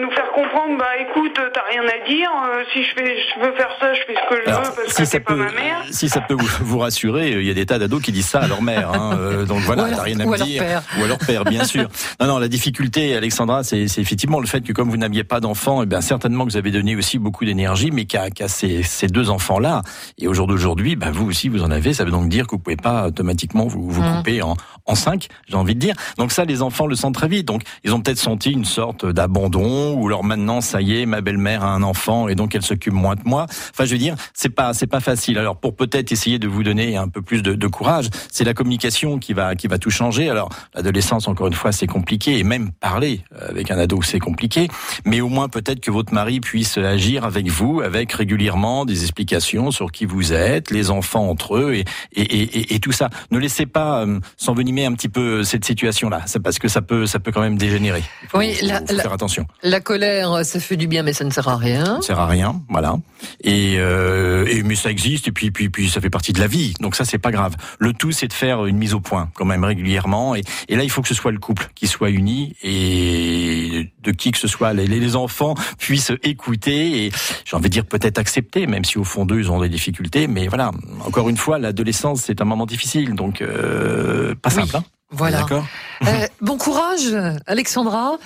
nous 0.00 0.10
faire 0.10 0.30
comprendre, 0.34 0.78
bah 0.78 0.86
écoute, 1.00 1.32
t'as 1.54 1.62
rien 1.70 1.82
à 1.82 2.08
dire. 2.08 2.30
euh, 2.52 2.62
si 2.72 2.82
je 2.82 2.88
fais, 2.94 3.16
je 3.18 3.40
veux 3.46 3.54
faire 3.56 3.70
ça, 3.80 3.92
je 3.94 4.00
fais 4.06 4.14
ce 4.14 4.28
que 4.34 4.42
je 4.44 4.48
Alors, 4.50 4.62
veux 4.62 4.70
parce 4.74 4.88
si 4.88 4.94
que 4.94 5.04
ça 5.04 5.06
c'est 5.06 5.20
pas 5.20 5.34
peut, 5.34 5.38
ma 5.44 5.52
mère. 5.52 5.84
si 5.90 6.08
ça 6.08 6.20
peut 6.20 6.36
vous, 6.62 6.78
rassurer, 6.78 7.32
il 7.32 7.44
y 7.44 7.50
a 7.50 7.54
des 7.54 7.66
tas 7.66 7.78
d'ados 7.78 8.02
qui 8.02 8.12
disent 8.12 8.26
ça 8.28 8.40
à 8.40 8.48
leur 8.48 8.62
mère. 8.62 8.90
Hein, 8.92 9.16
euh, 9.20 9.44
donc 9.46 9.60
voilà, 9.60 9.84
t'as 9.90 10.02
rien 10.02 10.20
à 10.20 10.24
ou 10.24 10.30
me 10.30 10.36
dire. 10.38 10.62
père. 10.62 10.82
Ou 10.98 11.04
à 11.04 11.06
leur 11.08 11.18
père, 11.18 11.44
bien 11.44 11.64
sûr. 11.64 11.88
Non, 12.20 12.26
non, 12.26 12.38
la 12.38 12.48
difficulté, 12.48 13.14
Alexandra, 13.16 13.62
c'est 13.64 13.80
effectivement 13.82 14.40
le 14.40 14.46
fait 14.46 14.60
que 14.62 14.72
comme 14.72 14.90
vous 14.90 14.96
n'aviez 14.96 15.24
pas 15.24 15.40
d'enfants, 15.40 15.82
eh 15.82 15.86
bien 15.86 16.00
certainement 16.00 16.44
que 16.44 16.50
vous 16.50 16.56
avez 16.56 16.70
donné 16.70 16.96
aussi 16.96 17.18
beaucoup 17.18 17.44
d'énergie, 17.44 17.90
mais 17.90 18.04
qu'à 18.04 18.28
ces, 18.48 18.82
ces 18.82 19.06
deux 19.06 19.30
enfants-là, 19.30 19.82
et 20.18 20.28
au 20.28 20.34
jour 20.34 20.46
d'aujourd'hui, 20.46 20.96
ben 20.96 21.10
vous 21.10 21.26
aussi 21.28 21.48
vous 21.48 21.62
en 21.62 21.70
avez. 21.70 21.92
Ça 21.94 22.04
veut 22.04 22.10
donc 22.10 22.28
dire 22.28 22.46
que 22.46 22.52
vous 22.52 22.58
pouvez 22.58 22.76
pas 22.76 23.06
automatiquement 23.06 23.66
vous, 23.66 23.88
vous 23.90 24.02
Mhm. 24.02 24.16
couper 24.18 24.42
en, 24.42 24.54
en 24.86 24.94
cinq, 24.94 25.28
j'ai 25.48 25.56
envie 25.56 25.74
de 25.74 25.80
dire. 25.80 25.94
Donc 26.18 26.32
ça, 26.32 26.44
les 26.44 26.62
enfants 26.62 26.86
le 26.86 26.94
sentent 26.96 27.14
très 27.14 27.28
vite. 27.28 27.46
Donc 27.46 27.62
ils 27.84 27.92
ont 27.94 28.00
peut-être 28.00 28.18
senti 28.18 28.50
une 28.50 28.64
sorte 28.64 29.04
d'abandon, 29.06 29.89
ou 29.94 30.06
alors 30.06 30.24
maintenant, 30.24 30.60
ça 30.60 30.80
y 30.80 31.00
est, 31.00 31.06
ma 31.06 31.20
belle-mère 31.20 31.62
a 31.64 31.68
un 31.72 31.82
enfant 31.82 32.28
et 32.28 32.34
donc 32.34 32.54
elle 32.54 32.62
s'occupe 32.62 32.92
moins 32.92 33.14
de 33.14 33.22
moi. 33.24 33.46
Enfin, 33.70 33.84
je 33.84 33.92
veux 33.92 33.98
dire, 33.98 34.14
c'est 34.34 34.48
pas 34.48 34.74
c'est 34.74 34.86
pas 34.86 35.00
facile. 35.00 35.38
Alors 35.38 35.56
pour 35.56 35.76
peut-être 35.76 36.12
essayer 36.12 36.38
de 36.38 36.48
vous 36.48 36.62
donner 36.62 36.96
un 36.96 37.08
peu 37.08 37.22
plus 37.22 37.42
de, 37.42 37.54
de 37.54 37.66
courage, 37.66 38.08
c'est 38.30 38.44
la 38.44 38.54
communication 38.54 39.18
qui 39.18 39.32
va 39.32 39.54
qui 39.54 39.66
va 39.66 39.78
tout 39.78 39.90
changer. 39.90 40.28
Alors 40.30 40.48
l'adolescence, 40.74 41.28
encore 41.28 41.46
une 41.46 41.54
fois, 41.54 41.72
c'est 41.72 41.86
compliqué 41.86 42.38
et 42.38 42.44
même 42.44 42.70
parler 42.72 43.20
avec 43.48 43.70
un 43.70 43.78
ado, 43.78 44.00
c'est 44.02 44.18
compliqué. 44.18 44.68
Mais 45.04 45.20
au 45.20 45.28
moins 45.28 45.48
peut-être 45.48 45.80
que 45.80 45.90
votre 45.90 46.12
mari 46.14 46.40
puisse 46.40 46.78
agir 46.78 47.24
avec 47.24 47.48
vous, 47.48 47.80
avec 47.80 48.12
régulièrement 48.12 48.84
des 48.84 49.02
explications 49.02 49.70
sur 49.70 49.90
qui 49.92 50.04
vous 50.06 50.32
êtes, 50.32 50.70
les 50.70 50.90
enfants 50.90 51.28
entre 51.28 51.56
eux 51.56 51.74
et 51.74 51.84
et, 52.14 52.74
et, 52.74 52.80
tout 52.80 52.92
ça. 52.92 53.08
Ne 53.30 53.38
laissez 53.38 53.66
pas 53.66 54.00
euh, 54.02 54.18
s'envenimer 54.36 54.84
un 54.86 54.92
petit 54.92 55.08
peu 55.08 55.44
cette 55.44 55.64
situation-là, 55.64 56.22
c'est 56.26 56.40
parce 56.42 56.58
que 56.58 56.68
ça 56.68 56.82
peut 56.82 57.06
ça 57.06 57.18
peut 57.18 57.30
quand 57.32 57.40
même 57.40 57.56
dégénérer. 57.58 58.02
Il 58.22 58.28
faut, 58.28 58.38
Oui, 58.38 58.56
la- 58.62 58.80
faut 58.86 58.94
la- 58.94 59.02
faire 59.02 59.12
attention. 59.12 59.46
La 59.62 59.79
colère, 59.80 60.44
ça 60.44 60.60
fait 60.60 60.76
du 60.76 60.86
bien, 60.86 61.02
mais 61.02 61.12
ça 61.12 61.24
ne 61.24 61.30
sert 61.30 61.48
à 61.48 61.56
rien. 61.56 61.96
Ça 62.00 62.08
sert 62.08 62.20
à 62.20 62.26
rien, 62.26 62.62
voilà. 62.68 62.96
Et, 63.42 63.76
euh, 63.78 64.46
et 64.48 64.62
mais 64.62 64.74
ça 64.74 64.90
existe 64.90 65.28
et 65.28 65.32
puis 65.32 65.50
puis 65.50 65.68
puis 65.68 65.88
ça 65.88 66.00
fait 66.00 66.10
partie 66.10 66.32
de 66.32 66.40
la 66.40 66.46
vie. 66.46 66.74
Donc 66.80 66.96
ça 66.96 67.04
c'est 67.04 67.18
pas 67.18 67.30
grave. 67.30 67.54
Le 67.78 67.92
tout 67.92 68.12
c'est 68.12 68.28
de 68.28 68.32
faire 68.32 68.66
une 68.66 68.76
mise 68.76 68.94
au 68.94 69.00
point 69.00 69.30
quand 69.34 69.44
même 69.44 69.64
régulièrement 69.64 70.34
et, 70.34 70.42
et 70.68 70.76
là 70.76 70.84
il 70.84 70.90
faut 70.90 71.02
que 71.02 71.08
ce 71.08 71.14
soit 71.14 71.32
le 71.32 71.38
couple 71.38 71.68
qui 71.74 71.86
soit 71.86 72.10
uni 72.10 72.56
et 72.62 73.92
de 74.02 74.10
qui 74.12 74.30
que 74.32 74.38
ce 74.38 74.48
soit 74.48 74.72
les, 74.72 74.86
les 74.86 75.16
enfants 75.16 75.54
puissent 75.78 76.12
écouter 76.22 77.06
et 77.06 77.12
j'ai 77.44 77.56
envie 77.56 77.68
de 77.68 77.74
dire 77.74 77.86
peut-être 77.86 78.18
accepter 78.18 78.66
même 78.66 78.84
si 78.84 78.98
au 78.98 79.04
fond 79.04 79.26
d'eux 79.26 79.40
ils 79.40 79.50
ont 79.50 79.60
des 79.60 79.68
difficultés 79.68 80.26
mais 80.26 80.48
voilà 80.48 80.70
encore 81.04 81.28
une 81.28 81.36
fois 81.36 81.58
l'adolescence 81.58 82.22
c'est 82.22 82.40
un 82.40 82.44
moment 82.44 82.66
difficile 82.66 83.14
donc 83.14 83.42
euh, 83.42 84.34
pas 84.34 84.50
Oui, 84.50 84.56
simple 84.56 84.76
hein. 84.76 84.84
Voilà. 85.12 85.40
D'accord? 85.40 85.66
Euh, 86.06 86.26
bon 86.40 86.56
courage, 86.56 87.14
Alexandra. 87.46 88.18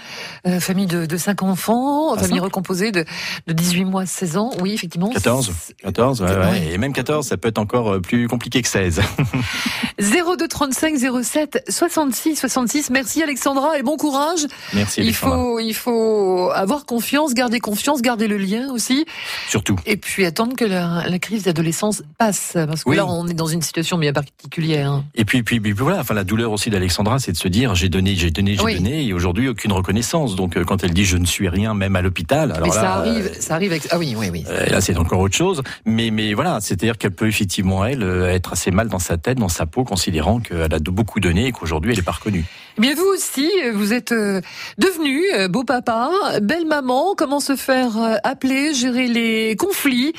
Euh, 0.47 0.61
famille 0.61 0.87
de, 0.87 1.07
de 1.07 1.17
5 1.17 1.43
enfants, 1.43 2.13
Ah, 2.15 2.19
famille 2.19 2.37
cinq 2.39 2.45
recomposée 2.45 2.93
de, 2.93 3.05
de 3.47 3.53
18 3.53 3.85
mois 3.85 4.03
à 4.03 4.07
16 4.07 4.37
ans. 4.37 4.51
Oui, 4.61 4.73
effectivement. 4.75 5.09
14 5.11 5.51
14, 5.83 6.23
ouais, 6.23 6.29
ouais. 6.37 6.69
Et 6.73 6.79
même 6.79 6.93
14, 6.93 7.27
ça 7.27 7.37
peut 7.37 7.49
être 7.49 7.59
encore 7.59 7.95
euh, 7.95 8.01
plus 8.01 8.29
compliqué 8.29 8.63
que 8.63 8.69
16. 8.69 9.01
02 9.99 10.49
35 10.49 10.95
07 11.23 11.65
66 11.69 12.37
66. 12.37 12.91
Merci 12.91 13.23
Alexandra 13.23 13.79
et 13.79 13.83
bon 13.83 13.97
courage. 13.97 14.47
Merci 14.73 15.03
Il 15.03 15.15
faut, 15.15 15.59
il 15.59 15.75
faut 15.75 16.51
avoir 16.55 16.85
confiance, 16.87 17.35
garder 17.35 17.61
confiance, 17.61 18.03
garder 18.03 18.27
le 18.29 18.37
lien 18.37 18.69
aussi, 18.71 19.05
Surtout. 19.49 19.77
et 19.87 19.97
puis 19.97 20.25
attendre 20.27 20.55
que 20.57 20.65
la, 20.65 21.05
la 21.09 21.19
crise 21.19 21.45
d'adolescence 21.45 22.03
passe, 22.19 22.51
parce 22.55 22.85
que 22.85 22.91
Oui. 22.91 22.97
là 22.97 23.07
on 23.07 23.27
est 23.29 23.35
dans 23.35 23.47
une 23.47 23.63
situation 23.63 23.99
bien 23.99 24.13
particulière. 24.13 24.91
hein. 24.91 25.05
Et 25.15 25.25
puis, 25.25 25.43
puis, 25.43 25.61
puis 25.61 25.73
voilà, 25.73 26.01
enfin 26.01 26.15
la 26.15 26.25
douleur 26.25 26.53
aussi 26.53 26.71
d'Alexandra, 26.71 27.19
c'est 27.19 27.33
de 27.33 27.37
se 27.37 27.49
dire 27.49 27.64
j'ai 27.73 27.89
donné, 27.89 28.15
j'ai 28.15 28.31
donné, 28.31 28.57
j'ai 28.57 28.63
Oui. 28.63 28.75
donné, 28.75 29.07
et 29.07 29.15
aujourd'hui 29.15 29.49
aucune 29.49 29.73
reconnaissance. 29.73 30.37
Donc 30.37 30.59
euh, 30.59 30.65
quand 30.65 30.85
elle 30.85 30.93
dit 30.93 31.07
je 31.07 31.17
ne 31.17 31.25
suis 31.25 31.49
rien, 31.49 31.73
même 31.73 31.97
à 31.97 32.03
l'hôpital, 32.03 32.53
alors 32.53 32.69
Mais 32.69 32.75
là, 32.75 32.81
ça 32.83 32.93
arrive, 32.97 33.27
euh, 33.35 33.41
ça 33.41 33.55
arrive. 33.55 33.71
Avec... 33.73 33.89
Ah 33.91 33.99
oui, 33.99 34.15
oui, 34.19 34.29
oui. 34.31 34.45
euh, 34.51 34.67
là 34.67 34.83
c'est 34.83 34.99
encore 34.99 35.21
autre 35.21 35.35
chose. 35.37 35.63
Mais, 35.87 36.11
mais 36.11 36.35
voilà, 36.35 36.59
c'est-à-dire 36.61 36.99
qu'elle 36.99 37.13
peut 37.13 37.29
effectivement 37.29 37.87
elle 37.87 38.03
euh, 38.03 38.29
être 38.29 38.53
assez 38.53 38.71
mal 38.71 38.89
dans 38.89 38.99
sa 38.99 39.17
tête, 39.17 39.39
dans 39.39 39.49
sa 39.49 39.65
peau, 39.65 39.85
considérant 39.85 40.41
qu'elle 40.41 40.75
a 40.75 40.79
beaucoup 40.81 41.21
donné 41.21 41.47
et 41.47 41.53
qu'aujourd'hui 41.53 41.93
elle 41.93 41.97
n'est 41.99 42.03
pas 42.05 42.13
reconnue. 42.13 42.45
Eh 42.77 42.81
Bien 42.81 42.95
vous 42.97 43.07
aussi, 43.07 43.49
euh, 43.65 43.71
vous 43.73 43.93
êtes 43.93 44.11
euh, 44.11 44.41
devenu 44.79 45.23
euh, 45.35 45.47
beau 45.49 45.63
papa, 45.63 46.11
belle 46.43 46.67
maman. 46.67 47.15
Comment 47.17 47.39
se 47.39 47.55
faire 47.55 47.97
euh, 47.97 48.17
appeler, 48.25 48.75
gérer 48.75 49.07
les 49.07 49.55
conflits, 49.57 50.13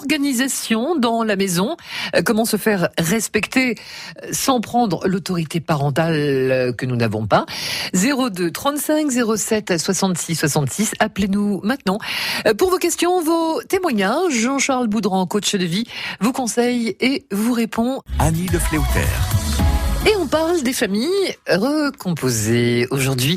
l'organisation 0.00 0.96
dans 0.96 1.22
la 1.22 1.36
maison, 1.36 1.76
euh, 2.16 2.22
comment 2.24 2.44
se 2.46 2.56
faire 2.56 2.88
respecter 2.98 3.74
euh, 4.24 4.28
sans 4.32 4.60
prendre 4.60 5.06
l'autorité 5.06 5.60
parentale 5.60 6.14
euh, 6.14 6.72
que 6.80 6.86
nous 6.86 6.96
n'avons 6.96 7.26
pas. 7.26 7.44
02 7.94 8.50
35 8.50 9.10
07 9.36 9.78
66 9.78 10.34
66. 10.34 10.92
Appelez-nous 10.98 11.60
maintenant 11.62 11.98
Euh, 12.46 12.54
pour 12.54 12.70
vos 12.70 12.78
questions, 12.78 13.20
vos 13.22 13.62
témoignages. 13.62 14.32
Jean-Charles 14.32 14.88
Boudran, 14.88 15.26
coach 15.26 15.54
de 15.54 15.64
vie, 15.64 15.84
vous 16.20 16.32
conseille 16.32 16.96
et 17.00 17.26
vous 17.30 17.52
répond 17.52 18.00
Annie 18.18 18.46
Le 18.52 18.58
Fléauter. 18.58 19.04
et 20.06 20.16
on 20.16 20.26
parle 20.26 20.62
des 20.62 20.72
familles 20.72 21.34
recomposées 21.48 22.86
aujourd'hui 22.90 23.36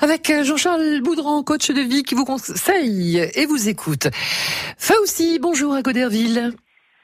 avec 0.00 0.30
Jean-Charles 0.42 1.00
Boudran, 1.02 1.42
coach 1.42 1.70
de 1.70 1.80
vie, 1.80 2.02
qui 2.02 2.14
vous 2.14 2.26
conseille 2.26 3.16
et 3.34 3.46
vous 3.46 3.68
écoute. 3.70 4.08
Faussi, 4.76 5.38
bonjour 5.40 5.72
à 5.74 5.80
Goderville. 5.82 6.52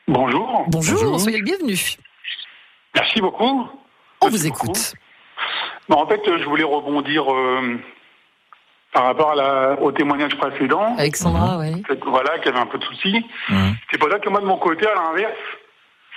Bonjour. 0.06 0.64
Bonjour, 0.68 1.00
Bonjour. 1.00 1.20
soyez 1.20 1.38
le 1.38 1.44
bienvenu. 1.44 1.78
Merci 2.94 3.20
beaucoup. 3.20 3.44
On 4.20 4.30
Merci 4.30 4.48
vous 4.48 4.52
beaucoup. 4.52 4.72
Bon, 5.88 5.96
en 5.96 6.06
fait, 6.06 6.20
je 6.24 6.44
voulais 6.44 6.64
rebondir 6.64 7.32
euh, 7.32 7.78
par 8.92 9.04
rapport 9.04 9.30
à 9.32 9.34
la, 9.34 9.80
au 9.80 9.90
témoignage 9.92 10.36
précédent. 10.36 10.94
Alexandra, 10.98 11.58
oui. 11.58 11.82
Peut-être, 11.82 12.06
Voilà, 12.08 12.38
qu'il 12.38 12.46
y 12.46 12.48
avait 12.50 12.58
un 12.60 12.66
peu 12.66 12.78
de 12.78 12.84
soucis. 12.84 13.24
Mhm. 13.48 13.74
C'est 13.90 13.98
pour 13.98 14.10
ça 14.10 14.18
que 14.18 14.28
moi, 14.28 14.40
de 14.40 14.46
mon 14.46 14.58
côté, 14.58 14.86
à 14.86 14.94
l'inverse, 14.94 15.32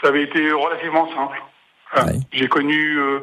ça 0.02 0.10
avait 0.10 0.24
été 0.24 0.52
relativement 0.52 1.08
simple. 1.16 1.42
Enfin, 1.94 2.08
Ouais. 2.08 2.20
J'ai 2.32 2.48
connu 2.48 2.98
euh, 2.98 3.20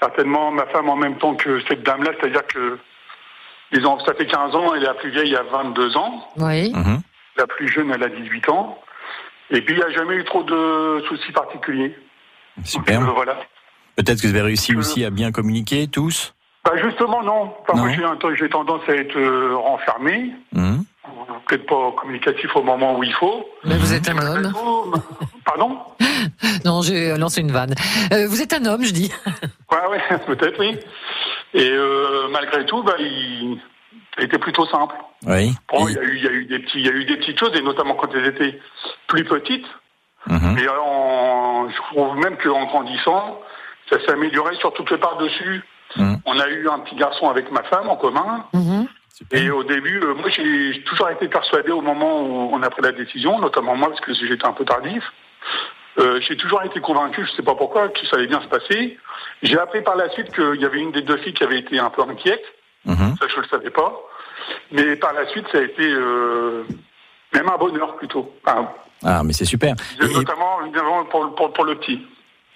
certainement 0.00 0.50
ma 0.50 0.66
femme 0.66 0.88
en 0.90 0.96
même 0.96 1.16
temps 1.18 1.34
que 1.34 1.60
cette 1.68 1.82
dame-là, 1.82 2.12
c'est-à-dire 2.20 2.46
que 2.46 2.78
ça 3.72 4.14
fait 4.14 4.26
15 4.26 4.54
ans, 4.54 4.74
et 4.74 4.80
la 4.80 4.94
plus 4.94 5.10
vieille 5.10 5.34
a 5.36 5.42
22 5.42 5.96
ans, 5.96 6.28
Oui. 6.36 6.72
Mhm. 6.74 7.00
la 7.36 7.46
plus 7.46 7.68
jeune, 7.68 7.90
elle 7.90 8.02
a 8.02 8.08
18 8.08 8.48
ans. 8.48 8.78
Et 9.50 9.60
puis, 9.60 9.74
il 9.74 9.78
n'y 9.78 9.84
a 9.84 9.90
jamais 9.90 10.16
eu 10.16 10.24
trop 10.24 10.42
de 10.42 11.02
soucis 11.08 11.32
particuliers. 11.32 11.96
Super. 12.64 13.00
Donc, 13.00 13.08
euh, 13.08 13.12
voilà. 13.12 13.36
Peut-être 13.96 14.20
que 14.20 14.26
vous 14.26 14.34
avez 14.34 14.42
réussi 14.42 14.72
Je- 14.72 14.78
aussi 14.78 15.04
à 15.04 15.10
bien 15.10 15.32
communiquer 15.32 15.88
tous. 15.88 16.34
Bah 16.64 16.72
justement 16.82 17.22
non. 17.22 17.54
Enfin, 17.62 17.78
moi 17.78 17.88
Non. 17.88 17.94
j'ai 17.94 18.04
un- 18.04 18.34
j'ai 18.36 18.48
tendance 18.48 18.82
à 18.88 18.92
être 18.92 19.16
euh, 19.16 19.54
renfermé, 19.56 20.32
Mhm. 20.52 20.84
peut-être 21.48 21.66
pas 21.66 21.92
communicatif 22.00 22.54
au 22.56 22.62
moment 22.62 22.98
où 22.98 23.04
il 23.04 23.12
faut. 23.14 23.48
Mais 23.64 23.76
vous 23.76 23.92
êtes 23.92 24.08
un 24.08 24.18
homme. 24.18 24.52
Pardon 25.44 25.78
Non, 26.64 26.82
j'ai 26.82 27.16
lancé 27.16 27.40
une 27.40 27.52
vanne. 27.52 27.74
Euh, 28.12 28.26
vous 28.28 28.42
êtes 28.42 28.52
un 28.52 28.64
homme, 28.66 28.82
je 28.84 28.92
dis. 28.92 29.12
Ouais, 29.72 29.86
ouais, 29.90 30.18
peut-être 30.26 30.58
oui. 30.60 30.78
Et 31.54 31.70
euh, 31.70 32.28
malgré 32.30 32.64
tout, 32.66 32.82
bah, 32.82 32.94
il 32.98 33.58
ça 34.14 34.22
a 34.22 34.24
été 34.24 34.38
plutôt 34.38 34.66
simple. 34.66 34.94
Oui. 35.26 35.52
Bon, 35.70 35.86
il 35.88 35.94
y 35.94 35.98
a 35.98 36.02
eu, 36.02 36.16
il 36.16 36.24
y 36.24 36.28
a 36.28 36.30
eu 36.30 36.44
des 36.46 36.58
petits, 36.60 36.78
il 36.78 36.86
y 36.86 36.88
a 36.88 36.92
eu 36.92 37.04
des 37.04 37.16
petites 37.18 37.38
choses, 37.38 37.52
et 37.54 37.60
notamment 37.62 37.94
quand 37.94 38.08
elles 38.14 38.26
étaient 38.26 38.58
plus 39.08 39.24
petites. 39.24 39.66
Mhm. 40.28 40.58
Et 40.58 40.68
en, 40.68 41.68
je 41.68 41.76
trouve 41.92 42.16
même 42.16 42.36
qu'en 42.38 42.64
grandissant, 42.66 43.40
ça 43.90 44.00
s'est 44.00 44.10
amélioré 44.12 44.56
sur 44.56 44.72
toutes 44.72 44.90
les 44.90 44.98
parts 44.98 45.16
dessus. 45.18 45.62
Mhm. 45.96 46.18
On 46.24 46.38
a 46.38 46.48
eu 46.48 46.68
un 46.68 46.80
petit 46.80 46.96
garçon 46.96 47.28
avec 47.30 47.50
ma 47.52 47.62
femme 47.64 47.88
en 47.88 47.96
commun. 47.96 48.44
Super. 49.14 49.42
Et 49.42 49.50
au 49.50 49.62
début, 49.64 50.00
euh, 50.02 50.14
moi 50.14 50.28
j'ai 50.28 50.82
toujours 50.84 51.08
été 51.08 51.26
persuadé 51.28 51.70
au 51.70 51.80
moment 51.80 52.20
où 52.22 52.50
on 52.52 52.62
a 52.62 52.68
pris 52.68 52.82
la 52.82 52.92
décision, 52.92 53.38
notamment 53.38 53.74
moi 53.74 53.88
parce 53.88 54.00
que 54.00 54.12
j'étais 54.12 54.44
un 54.46 54.52
peu 54.52 54.64
tardif, 54.66 55.02
euh, 55.98 56.20
j'ai 56.20 56.36
toujours 56.36 56.62
été 56.64 56.80
convaincu, 56.80 57.24
je 57.24 57.32
sais 57.32 57.42
pas 57.42 57.54
pourquoi, 57.54 57.88
que 57.88 58.04
ça 58.08 58.16
allait 58.16 58.26
bien 58.26 58.42
se 58.42 58.48
passer. 58.48 58.98
J'ai 59.42 59.58
appris 59.58 59.80
par 59.82 59.96
la 59.96 60.10
suite 60.10 60.34
qu'il 60.34 60.60
y 60.60 60.66
avait 60.66 60.80
une 60.80 60.92
des 60.92 61.00
deux 61.00 61.16
filles 61.18 61.32
qui 61.32 61.44
avait 61.44 61.60
été 61.60 61.78
un 61.78 61.88
peu 61.88 62.02
inquiète, 62.02 62.44
Mhm. 62.84 63.16
ça 63.18 63.26
je 63.34 63.40
le 63.40 63.46
savais 63.48 63.70
pas. 63.70 63.94
Mais 64.70 64.96
par 64.96 65.14
la 65.14 65.26
suite, 65.28 65.46
ça 65.50 65.58
a 65.58 65.62
été 65.62 65.82
euh, 65.88 66.64
même 67.32 67.48
un 67.48 67.56
bonheur 67.56 67.96
plutôt, 67.96 68.30
Enfin, 68.44 68.68
Ah, 69.02 69.22
mais 69.24 69.32
c'est 69.32 69.44
super. 69.46 69.74
Et- 70.02 70.12
notamment 70.12 70.60
évidemment, 70.62 71.04
pour, 71.06 71.34
pour, 71.34 71.52
pour 71.54 71.64
le 71.64 71.76
petit. 71.76 72.06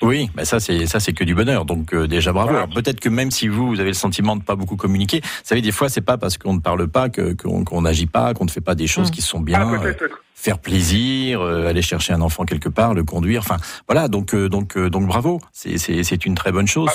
Oui, 0.02 0.30
bah 0.34 0.44
ça 0.46 0.60
c'est 0.60 0.86
ça 0.86 0.98
c'est 0.98 1.12
que 1.12 1.24
du 1.24 1.34
bonheur. 1.34 1.64
Donc 1.66 1.92
euh, 1.92 2.06
déjà 2.06 2.32
bravo. 2.32 2.48
Voilà. 2.50 2.64
Alors 2.64 2.74
peut-être 2.74 3.00
que 3.00 3.08
même 3.10 3.30
si 3.30 3.48
vous 3.48 3.68
vous 3.68 3.80
avez 3.80 3.90
le 3.90 3.94
sentiment 3.94 4.34
de 4.36 4.42
pas 4.42 4.56
beaucoup 4.56 4.76
communiquer, 4.76 5.20
vous 5.22 5.28
savez 5.44 5.60
des 5.60 5.72
fois 5.72 5.88
c'est 5.88 6.00
pas 6.00 6.16
parce 6.16 6.38
qu'on 6.38 6.54
ne 6.54 6.60
parle 6.60 6.88
pas 6.88 7.08
que 7.10 7.34
qu'on 7.34 7.64
qu'on 7.64 7.82
n'agit 7.82 8.06
pas, 8.06 8.32
qu'on 8.32 8.44
ne 8.46 8.50
fait 8.50 8.60
pas 8.62 8.74
des 8.74 8.86
choses 8.86 9.08
Mm. 9.10 9.14
qui 9.14 9.22
sont 9.22 9.38
Ah, 9.40 9.44
bien. 9.44 9.74
euh, 9.74 9.78
peut-être. 9.92 10.22
faire 10.34 10.58
plaisir, 10.58 11.42
euh, 11.42 11.66
aller 11.68 11.82
chercher 11.82 12.14
un 12.14 12.22
enfant 12.22 12.44
quelque 12.44 12.70
part, 12.70 12.94
le 12.94 13.04
conduire. 13.04 13.40
Enfin 13.42 13.58
voilà. 13.88 14.08
Donc 14.08 14.32
euh, 14.34 14.48
donc 14.48 14.76
euh, 14.78 14.88
donc 14.88 15.06
bravo. 15.06 15.38
C'est 15.52 15.76
c'est 15.76 16.02
c'est 16.02 16.24
une 16.24 16.34
très 16.34 16.50
bonne 16.52 16.66
chose. 16.66 16.90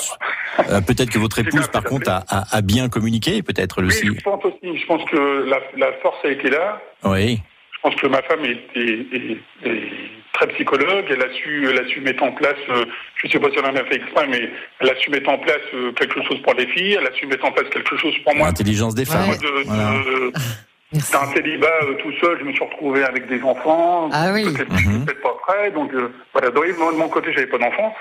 Euh, 0.70 0.80
peut-être 0.80 1.10
que 1.10 1.18
votre 1.20 1.38
épouse 1.38 1.68
par 1.68 1.84
contre 1.84 2.10
a, 2.10 2.24
a, 2.28 2.56
a 2.56 2.60
bien 2.60 2.88
communiqué, 2.88 3.42
peut-être 3.42 3.82
Oui, 3.82 3.88
aussi. 3.88 4.06
je 4.06 4.20
pense 4.22 4.44
aussi. 4.44 4.78
Je 4.80 4.86
pense 4.86 5.04
que 5.10 5.44
la, 5.48 5.58
la 5.76 5.92
force 6.02 6.16
a 6.24 6.28
été 6.30 6.50
là. 6.50 6.80
Oui. 7.04 7.40
Je 7.76 7.80
pense 7.90 7.94
que 8.00 8.06
ma 8.08 8.22
femme 8.22 8.40
est, 8.44 8.58
est- 8.74 9.06
est- 9.14 9.38
est 9.64 9.92
très 10.36 10.46
psychologue. 10.54 11.04
Elle 11.10 11.22
a 11.22 11.32
su, 11.34 11.68
elle 11.68 11.78
a 11.78 11.86
su 11.88 12.00
mettre 12.00 12.22
en 12.22 12.32
place. 12.32 12.54
euh, 12.70 12.84
je 13.16 13.26
ne 13.26 13.32
sais 13.32 13.38
pas 13.40 13.50
si 13.50 13.58
elle 13.58 13.64
en 13.66 13.76
a 13.76 13.84
fait 13.84 13.96
exprès, 13.96 14.26
mais 14.28 14.50
elle 14.80 14.90
a 14.90 14.96
su 15.00 15.10
mettre 15.10 15.28
en 15.30 15.38
place 15.38 15.60
euh, 15.74 15.92
quelque 15.92 16.22
chose 16.26 16.40
pour 16.42 16.54
les 16.54 16.66
filles. 16.68 16.96
Elle 17.00 17.06
a 17.06 17.12
su 17.14 17.26
mettre 17.26 17.44
en 17.44 17.52
place 17.52 17.68
quelque 17.70 17.96
chose 17.96 18.14
pour 18.24 18.34
moi. 18.36 18.46
L'intelligence 18.48 18.94
des 18.94 19.04
femmes. 19.04 19.28
Ouais. 19.30 19.38
De- 19.38 19.42
de- 19.42 19.64
Voilà. 19.66 19.92
Merci. 20.92 21.12
D'un 21.12 21.26
célibat 21.34 21.66
euh, 21.82 21.94
tout 21.94 22.12
seul, 22.20 22.38
je 22.38 22.44
me 22.44 22.52
suis 22.52 22.64
retrouvé 22.64 23.02
avec 23.04 23.26
des 23.28 23.42
enfants. 23.42 24.08
Ah 24.12 24.30
oui. 24.32 24.44
Peut-être 24.44 24.70
Mhm. 24.72 25.04
peut-être 25.04 25.20
pas 25.20 25.36
prêt. 25.46 25.70
Donc 25.72 25.92
euh, 25.92 26.12
voilà. 26.32 26.50
Donc, 26.50 26.64
moi, 26.78 26.92
de 26.92 26.96
mon 26.98 27.08
côté, 27.08 27.32
j'avais 27.32 27.48
pas 27.48 27.58
d'enfants, 27.58 27.92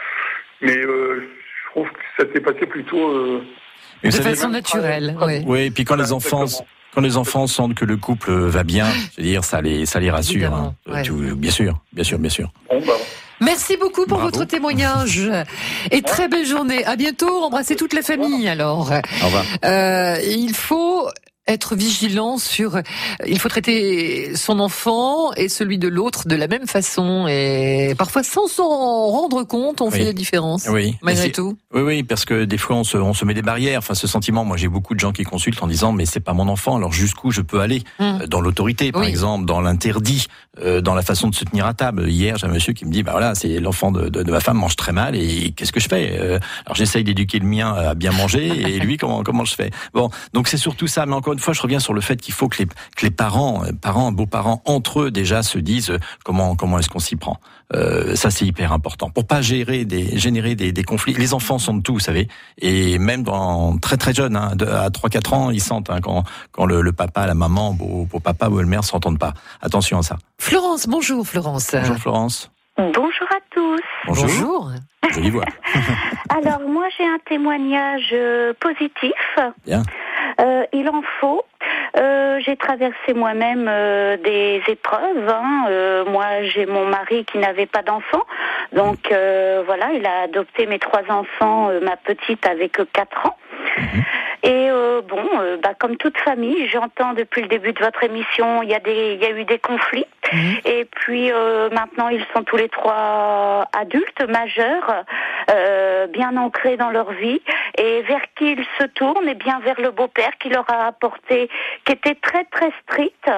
mais 0.62 0.78
euh, 0.78 1.28
je 1.66 1.72
trouve 1.72 1.88
que 1.90 2.24
ça 2.24 2.32
s'est 2.32 2.40
passé 2.42 2.66
plutôt. 2.68 3.10
euh, 3.10 3.42
De 4.04 4.12
façon 4.12 4.50
naturelle, 4.50 5.16
oui. 5.26 5.42
Oui, 5.48 5.60
et 5.66 5.72
puis 5.72 5.84
quand 5.84 5.96
Voilà, 5.96 6.08
les 6.10 6.14
enfants, 6.14 6.44
exactement. 6.44 6.68
Quand 6.96 7.02
les 7.02 7.18
enfants 7.18 7.46
sentent 7.46 7.76
que 7.76 7.86
le 7.86 7.98
couple 7.98 8.32
va 8.32 8.64
bien, 8.64 8.88
je 9.18 9.22
veux 9.22 9.28
dire, 9.28 9.44
ça 9.44 9.62
les, 9.62 9.86
ça 9.86 10.00
les 10.00 10.10
rassure. 10.10 10.54
Hein. 10.54 10.74
ouais. 10.88 11.04
Bien 11.36 11.52
sûr, 11.52 11.80
bien 11.94 12.04
sûr, 12.04 12.18
bien 12.18 12.30
sûr. 12.30 12.52
Bon, 12.70 12.82
bah, 12.86 12.94
Merci 13.42 13.76
beaucoup 13.76 14.06
pour 14.06 14.18
Bravo. 14.20 14.32
votre 14.32 14.46
témoignage 14.46 15.30
et 15.92 16.02
très 16.02 16.30
belle 16.30 16.46
journée. 16.46 16.86
À 16.86 16.96
bientôt. 16.96 17.44
Embrassez 17.44 17.76
toute 17.76 17.94
la 17.94 18.02
famille 18.02 18.48
alors. 18.48 18.90
Au 19.22 19.26
revoir. 19.26 19.44
Euh, 19.66 20.18
il 20.26 20.54
faut 20.56 21.10
être 21.48 21.76
vigilant 21.76 22.38
sur. 22.38 22.80
Il 23.28 23.40
faut 23.40 23.50
traiter 23.50 24.36
son 24.36 24.60
enfant 24.60 25.32
et 25.34 25.48
celui 25.50 25.78
de 25.78 25.88
l'autre 25.88 26.28
de 26.28 26.36
la 26.36 26.48
même 26.48 26.66
façon 26.68 27.28
et 27.28 27.94
parfois 27.98 28.24
sans 28.24 28.48
s'en 28.48 28.68
rendre 29.08 29.44
compte, 29.44 29.82
on 29.82 29.86
Oui. 29.86 29.92
fait 30.00 30.06
la 30.06 30.14
différence. 30.14 30.68
Oui. 30.70 30.98
Malgré 31.04 31.32
tout. 31.32 31.56
Oui, 31.74 31.82
oui, 31.82 32.04
parce 32.04 32.26
que 32.26 32.46
des 32.46 32.58
fois 32.58 32.76
on 32.78 32.84
se, 32.84 32.98
on 32.98 33.14
se 33.14 33.26
met 33.26 33.34
des 33.36 33.44
barrières. 33.44 33.80
Enfin, 33.80 33.94
ce 33.94 34.08
sentiment, 34.08 34.44
moi 34.44 34.58
j'ai 34.58 34.68
beaucoup 34.68 34.96
de 34.96 35.00
gens 35.00 35.12
qui 35.12 35.24
consultent 35.24 35.62
en 35.62 35.68
disant 35.68 35.92
mais 35.92 36.06
c'est 36.06 36.20
pas 36.20 36.34
mon 36.34 36.48
enfant. 36.48 36.76
Alors 36.78 36.92
jusqu'où 36.94 37.32
je 37.32 37.42
peux 37.42 37.60
aller? 37.60 37.84
Hum. 38.00 38.22
Euh, 38.24 38.28
Dans 38.28 38.42
l'autorité, 38.42 38.92
par 38.92 39.02
Oui. 39.04 39.08
exemple, 39.08 39.46
dans 39.46 39.62
l'interdit, 39.62 40.26
euh, 40.64 40.82
dans 40.82 40.96
la 40.96 41.04
façon 41.04 41.28
de 41.30 41.36
se 41.36 41.46
tenir 41.46 41.66
à 41.68 41.74
table. 41.76 42.10
Hier, 42.10 42.38
j'ai 42.38 42.48
un 42.48 42.50
monsieur 42.50 42.74
qui 42.74 42.86
me 42.86 42.92
dit 42.92 43.04
bah 43.04 43.12
voilà, 43.12 43.36
c'est 43.36 43.60
l'enfant 43.60 43.92
de, 43.92 44.10
de, 44.10 44.24
de 44.24 44.32
ma 44.32 44.40
femme 44.40 44.58
mange 44.58 44.76
très 44.76 44.94
mal 44.94 45.16
et 45.16 45.52
qu'est-ce 45.56 45.72
que 45.72 45.80
je 45.80 45.88
fais? 45.90 46.18
Euh, 46.20 46.40
Alors 46.66 46.76
j'essaye 46.76 47.04
d'éduquer 47.04 47.38
le 47.40 47.46
mien 47.46 47.72
à 47.74 47.94
bien 47.94 48.12
manger 48.12 48.48
et 48.48 48.80
lui 48.80 48.98
comment 48.98 49.22
comment 49.22 49.46
je 49.46 49.54
fais? 49.54 49.70
Bon, 49.94 50.10
donc 50.34 50.48
c'est 50.48 50.58
surtout 50.58 50.88
ça. 50.88 51.06
Mais 51.06 51.14
encore 51.14 51.35
une 51.36 51.42
fois, 51.42 51.54
je 51.54 51.62
reviens 51.62 51.80
sur 51.80 51.94
le 51.94 52.00
fait 52.02 52.16
qu'il 52.16 52.34
faut 52.34 52.48
que 52.48 52.58
les 52.60 52.66
que 52.66 53.04
les 53.04 53.12
parents, 53.12 53.64
euh, 53.66 53.72
parents, 53.74 54.12
beaux-parents 54.14 54.62
entre 54.66 55.02
eux 55.02 55.12
déjà 55.12 55.44
se 55.44 55.60
disent 55.60 55.90
euh, 55.92 56.00
comment 56.24 56.56
comment 56.56 56.80
est-ce 56.80 56.90
qu'on 56.90 57.00
s'y 57.00 57.18
prend. 57.18 57.38
Euh, 57.74 58.16
ça 58.16 58.30
c'est 58.32 58.46
hyper 58.46 58.72
important 58.72 59.10
pour 59.10 59.28
pas 59.28 59.42
gérer 59.42 59.84
des 59.84 60.18
générer 60.18 60.56
des, 60.56 60.72
des 60.72 60.84
conflits. 60.84 61.14
Les 61.14 61.34
enfants 61.34 61.60
sont 61.60 61.74
de 61.74 61.82
tout, 61.82 61.94
vous 61.96 62.00
savez, 62.00 62.30
et 62.62 62.98
même 63.00 63.24
dans 63.24 63.78
très 63.78 63.98
très 63.98 64.14
jeunes, 64.14 64.38
hein, 64.38 64.56
de- 64.56 64.66
à 64.66 64.90
3-4 64.90 65.34
ans, 65.34 65.50
ils 65.52 65.62
sentent 65.62 65.90
hein, 65.90 66.00
quand 66.02 66.24
quand 66.54 66.66
le, 66.66 66.82
le 66.82 66.94
papa, 66.94 67.28
la 67.28 67.34
maman, 67.34 67.74
beau, 67.74 68.06
beau 68.10 68.20
papa 68.22 68.48
ou 68.50 68.58
le 68.60 68.66
mère 68.66 68.84
s'entendent 68.86 69.20
pas. 69.20 69.34
Attention 69.62 69.98
à 70.00 70.04
ça. 70.04 70.18
Florence, 70.38 70.88
bonjour 70.88 71.28
Florence. 71.28 71.72
Bonjour 71.74 71.98
Florence. 71.98 72.52
Bonjour 72.78 73.28
à 73.32 73.40
tous. 73.52 73.82
Bonjour. 74.08 74.26
Bonjour. 74.28 74.72
Jolie 75.14 75.30
voix. 75.30 75.46
Alors 76.30 76.62
moi 76.68 76.86
j'ai 76.98 77.06
un 77.06 77.20
témoignage 77.28 78.14
positif. 78.60 79.14
Bien. 79.66 79.84
Euh, 80.40 80.66
il 80.74 80.90
en 80.90 81.02
faut. 81.20 81.44
Euh, 81.98 82.40
j'ai 82.40 82.58
traversé 82.58 83.14
moi-même 83.14 83.68
euh, 83.70 84.18
des 84.18 84.62
épreuves. 84.68 85.30
hein. 85.30 86.04
Moi 86.08 86.44
j'ai 86.44 86.66
mon 86.66 86.86
mari 86.86 87.26
qui 87.26 87.38
n'avait 87.38 87.66
pas 87.66 87.82
d'enfant. 87.82 88.22
Donc 88.74 89.14
voilà, 89.66 89.92
il 89.94 90.06
a 90.06 90.22
adopté 90.24 90.66
mes 90.66 90.80
trois 90.80 91.04
enfants. 91.10 91.70
ma 91.82 91.96
petite 91.98 92.46
que 92.70 92.84
4 92.84 93.28
ans. 93.28 93.38
Et 94.46 94.70
euh, 94.70 95.02
bon, 95.02 95.24
euh, 95.40 95.58
bah, 95.58 95.74
comme 95.74 95.98
toute 95.98 96.18
famille, 96.20 96.68
j'entends 96.70 97.14
depuis 97.14 97.42
le 97.42 97.48
début 97.48 97.74
de 97.74 97.84
votre 97.84 98.04
émission, 98.04 98.62
il 98.62 98.70
y 98.70 98.76
a 98.76 98.80
des, 98.80 99.14
il 99.16 99.22
y 99.22 99.26
a 99.26 99.32
eu 99.32 99.44
des 99.44 99.58
conflits. 99.58 100.06
Et 100.66 100.86
puis 100.86 101.32
euh, 101.32 101.70
maintenant, 101.70 102.10
ils 102.10 102.26
sont 102.34 102.44
tous 102.44 102.58
les 102.58 102.70
trois 102.70 103.68
adultes, 103.78 104.24
majeurs, 104.28 105.04
euh, 105.52 106.08
bien 106.08 106.36
ancrés 106.38 106.78
dans 106.78 106.90
leur 106.90 107.12
vie, 107.12 107.42
et 107.78 108.02
vers 108.04 108.22
qui 108.36 108.52
ils 108.54 108.66
se 108.80 108.86
tournent, 108.86 109.28
et 109.28 109.36
bien 109.36 109.60
vers 109.60 109.80
le 109.80 109.92
beau-père 109.92 110.32
qui 110.40 110.50
leur 110.50 110.70
a 110.70 110.88
apporté, 110.88 111.50
qui 111.86 111.94
était 111.94 112.16
très 112.16 112.44
très 112.46 112.72
strict. 112.84 113.30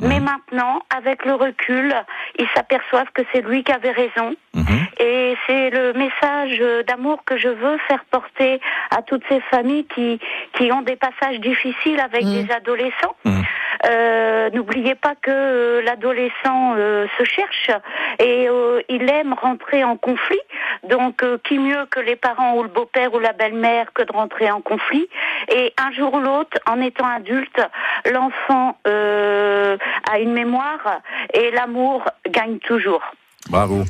Mais 0.00 0.20
maintenant, 0.20 0.80
avec 0.96 1.24
le 1.24 1.34
recul, 1.34 1.94
ils 2.38 2.48
s'aperçoivent 2.54 3.10
que 3.12 3.22
c'est 3.32 3.42
lui 3.42 3.64
qui 3.64 3.72
avait 3.72 3.90
raison. 3.90 4.34
Mhm. 4.54 4.86
Et 5.00 5.36
c'est 5.46 5.70
le 5.70 5.92
message 5.92 6.62
d'amour 6.86 7.24
que 7.24 7.36
je 7.36 7.48
veux 7.48 7.78
faire 7.88 8.04
porter 8.10 8.60
à 8.90 9.02
toutes 9.02 9.24
ces 9.28 9.40
familles 9.50 9.84
qui, 9.86 10.18
qui 10.56 10.72
ont 10.72 10.82
des 10.82 10.96
passages 10.96 11.38
difficiles 11.40 12.00
avec 12.00 12.24
Mm. 12.24 12.32
des 12.46 12.52
adolescents. 12.52 13.16
Mm. 13.24 13.40
Euh, 13.88 14.50
N'oubliez 14.52 14.94
pas 14.94 15.14
que 15.20 15.30
euh, 15.30 15.82
l'adolescent 15.82 16.74
euh, 16.76 17.06
se 17.18 17.24
cherche 17.24 17.70
et 18.18 18.48
euh, 18.48 18.80
il 18.88 19.08
aime 19.10 19.34
rentrer 19.34 19.84
en 19.84 19.96
conflit. 19.96 20.40
Donc, 20.88 21.22
euh, 21.22 21.36
qui 21.44 21.58
mieux 21.58 21.84
que 21.90 22.00
les 22.00 22.16
parents 22.16 22.54
ou 22.56 22.62
le 22.62 22.68
beau-père 22.68 23.12
ou 23.14 23.18
la 23.18 23.32
belle-mère 23.32 23.92
que 23.92 24.02
de 24.02 24.12
rentrer 24.12 24.50
en 24.50 24.60
conflit? 24.60 25.08
Et 25.52 25.74
un 25.78 25.90
jour 25.92 26.14
ou 26.14 26.20
l'autre, 26.20 26.56
en 26.66 26.80
étant 26.80 27.06
adulte, 27.08 27.60
l'enfant 28.10 28.78
euh, 28.86 29.76
a 30.10 30.18
une 30.20 30.32
mémoire 30.32 31.00
et 31.34 31.50
l'amour 31.50 32.04
gagne 32.28 32.58
toujours. 32.58 33.02
Bravo. 33.50 33.82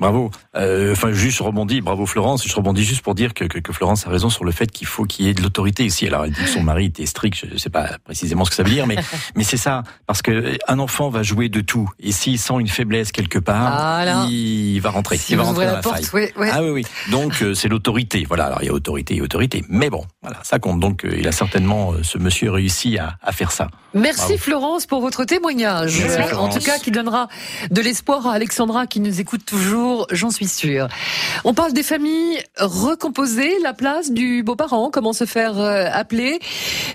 Bravo. 0.00 0.30
Euh, 0.56 0.92
Enfin, 0.92 1.12
juste 1.12 1.40
rebondis. 1.40 1.80
Bravo 1.80 2.06
Florence. 2.06 2.46
Je 2.48 2.54
rebondis 2.56 2.82
juste 2.84 3.02
pour 3.02 3.14
dire 3.14 3.34
que, 3.34 3.44
que, 3.44 3.58
que 3.58 3.72
Florence 3.72 4.06
a 4.06 4.10
raison 4.10 4.30
sur 4.30 4.44
le 4.44 4.50
fait 4.50 4.70
qu'il 4.72 4.86
faut 4.86 5.04
qu'il 5.04 5.26
y 5.26 5.28
ait 5.28 5.34
de 5.34 5.42
l'autorité 5.42 5.84
ici. 5.84 6.06
Alors, 6.08 6.24
elle 6.24 6.32
dit 6.32 6.40
que 6.42 6.48
son 6.48 6.62
mari 6.62 6.86
était 6.86 7.06
strict. 7.06 7.38
Je 7.46 7.52
ne 7.52 7.58
sais 7.58 7.70
pas 7.70 7.90
précisément 8.04 8.44
ce 8.44 8.50
que 8.50 8.56
ça 8.56 8.62
veut 8.64 8.70
dire, 8.70 8.86
mais 8.86 8.96
mais 9.36 9.44
c'est 9.44 9.56
ça. 9.58 9.82
Parce 10.06 10.22
que 10.22 10.58
un 10.66 10.78
enfant 10.80 11.10
va 11.10 11.22
jouer 11.22 11.48
de 11.48 11.60
tout. 11.60 11.88
Et 12.00 12.10
s'il 12.12 12.38
sent 12.38 12.54
une 12.58 12.66
faiblesse 12.68 13.12
quelque 13.12 13.38
part, 13.38 13.70
Voilà. 13.70 14.26
il 14.28 14.80
va 14.80 14.90
rentrer. 14.90 15.16
Si 15.18 15.32
il 15.32 15.36
va 15.36 15.44
rentrer 15.44 15.66
dans 15.66 15.70
la 15.72 15.76
la 15.76 15.82
porte, 15.82 16.04
faille. 16.04 16.08
oui, 16.14 16.32
oui. 16.36 16.48
Ah 16.52 16.62
oui, 16.62 16.70
oui. 16.70 16.86
Donc 17.10 17.42
euh, 17.42 17.54
c'est 17.54 17.68
l'autorité. 17.68 18.24
Voilà. 18.26 18.46
Alors 18.46 18.62
il 18.62 18.66
y 18.66 18.70
a 18.70 18.72
autorité 18.72 19.16
et 19.16 19.20
autorité. 19.20 19.64
Mais 19.68 19.90
bon, 19.90 20.04
voilà, 20.22 20.38
ça 20.42 20.58
compte. 20.58 20.80
Donc 20.80 21.04
euh, 21.04 21.14
il 21.18 21.28
a 21.28 21.32
certainement 21.32 21.92
euh, 21.92 22.02
ce 22.02 22.16
monsieur 22.18 22.50
réussi 22.50 22.96
à, 22.98 23.16
à 23.22 23.32
faire 23.32 23.52
ça. 23.52 23.68
Merci 23.92 24.18
Bravo. 24.20 24.38
Florence 24.38 24.86
pour 24.86 25.00
votre 25.00 25.24
témoignage. 25.24 26.00
Merci, 26.00 26.34
en 26.34 26.48
tout 26.48 26.60
cas, 26.60 26.78
qui 26.78 26.90
donnera 26.92 27.26
de 27.70 27.80
l'espoir 27.80 28.26
à 28.28 28.32
Alexandra 28.34 28.86
qui 28.86 29.00
nous 29.00 29.20
écoute 29.20 29.44
toujours, 29.44 29.89
j'en 30.10 30.30
suis 30.30 30.48
sûre. 30.48 30.88
On 31.44 31.54
parle 31.54 31.72
des 31.72 31.82
familles 31.82 32.38
recomposées, 32.58 33.52
la 33.62 33.72
place 33.72 34.10
du 34.12 34.42
beau-parent, 34.42 34.90
comment 34.90 35.12
se 35.12 35.24
faire 35.24 35.58
euh, 35.58 35.86
appeler, 35.92 36.38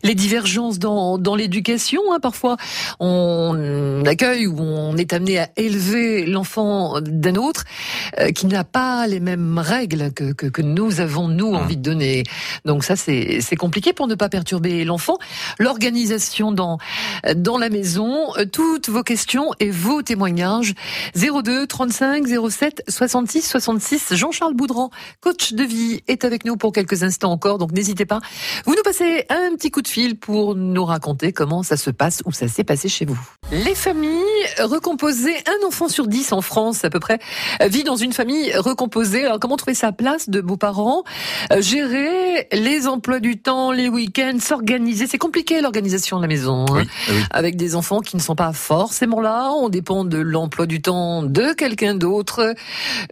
les 0.03 0.15
divergences 0.15 0.79
dans, 0.79 1.17
dans 1.17 1.35
l'éducation. 1.35 2.01
hein. 2.13 2.19
Parfois, 2.21 2.57
on 2.99 4.03
accueille 4.05 4.47
ou 4.47 4.59
on 4.59 4.97
est 4.97 5.13
amené 5.13 5.39
à 5.39 5.49
élever 5.57 6.25
l'enfant 6.25 6.99
d'un 7.01 7.35
autre 7.35 7.63
euh, 8.19 8.31
qui 8.31 8.45
n'a 8.47 8.63
pas 8.63 9.07
les 9.07 9.19
mêmes 9.19 9.57
règles 9.57 10.11
que, 10.13 10.33
que, 10.33 10.47
que 10.47 10.61
nous 10.61 10.99
avons, 11.01 11.27
nous, 11.27 11.45
Mmh. 11.45 11.55
envie 11.55 11.77
de 11.77 11.81
donner. 11.83 12.23
Donc 12.65 12.83
ça, 12.83 12.95
c'est 12.95 13.39
c'est 13.41 13.55
compliqué 13.55 13.93
pour 13.93 14.07
ne 14.07 14.15
pas 14.15 14.29
perturber 14.29 14.83
l'enfant. 14.83 15.17
L'organisation 15.59 16.51
dans 16.51 16.77
dans 17.35 17.57
la 17.57 17.69
maison, 17.69 18.35
euh, 18.37 18.45
toutes 18.45 18.89
vos 18.89 19.03
questions 19.03 19.51
et 19.59 19.69
vos 19.69 20.01
témoignages 20.01 20.73
02 21.15 21.67
35 21.67 22.25
07 22.49 22.83
66 22.87 23.41
66. 23.41 24.13
Jean-Charles 24.15 24.53
Boudran, 24.53 24.89
coach 25.21 25.53
de 25.53 25.63
vie, 25.63 26.01
est 26.07 26.23
avec 26.25 26.45
nous 26.45 26.57
pour 26.57 26.71
quelques 26.73 27.03
instants 27.03 27.31
encore, 27.31 27.57
donc 27.57 27.71
n'hésitez 27.71 28.05
pas. 28.05 28.19
Vous 28.65 28.75
nous 28.75 28.83
passez 28.83 29.25
un 29.29 29.55
petit 29.55 29.71
coup 29.71 29.81
de 29.81 29.87
fil 29.87 30.17
pour 30.17 30.55
nous 30.55 30.85
raconter 30.85 31.33
comment 31.33 31.63
ça 31.63 31.77
se 31.77 31.89
passe 31.89 32.21
ou 32.25 32.31
ça 32.31 32.47
s'est 32.47 32.63
passé 32.63 32.87
chez 32.89 33.05
vous. 33.05 33.17
Les 33.51 33.75
familles 33.75 34.21
recomposées, 34.59 35.35
un 35.47 35.67
enfant 35.67 35.87
sur 35.87 36.07
dix 36.07 36.31
en 36.33 36.41
France 36.41 36.83
à 36.85 36.89
peu 36.89 36.99
près 36.99 37.19
euh, 37.61 37.67
vit 37.67 37.83
dans 37.83 37.95
une 37.95 38.13
famille 38.13 38.53
recomposée. 38.55 39.25
Alors 39.25 39.39
comment 39.39 39.57
trouver 39.57 39.75
sa 39.75 39.91
place 39.91 40.29
de 40.29 40.41
beaux-parents 40.41 41.03
Euh, 41.51 41.61
Gérer 41.61 42.47
les 42.51 42.87
emplois 42.87 43.19
du 43.19 43.37
temps, 43.41 43.71
les 43.71 43.89
week-ends, 43.89 44.37
s'organiser, 44.39 45.07
c'est 45.07 45.17
compliqué 45.17 45.61
l'organisation 45.61 46.17
de 46.17 46.21
la 46.21 46.27
maison. 46.27 46.65
hein 46.69 46.83
oui. 47.09 47.15
avec 47.31 47.55
des 47.57 47.75
enfants 47.75 48.01
qui 48.01 48.15
ne 48.15 48.21
sont 48.21 48.35
pas 48.35 48.53
forcément 48.53 49.21
là. 49.21 49.51
On 49.57 49.69
dépend 49.69 50.05
de 50.05 50.17
l'emploi 50.17 50.65
du 50.65 50.81
temps 50.81 51.23
de 51.23 51.53
quelqu'un 51.53 51.95
d'autre. 51.95 52.53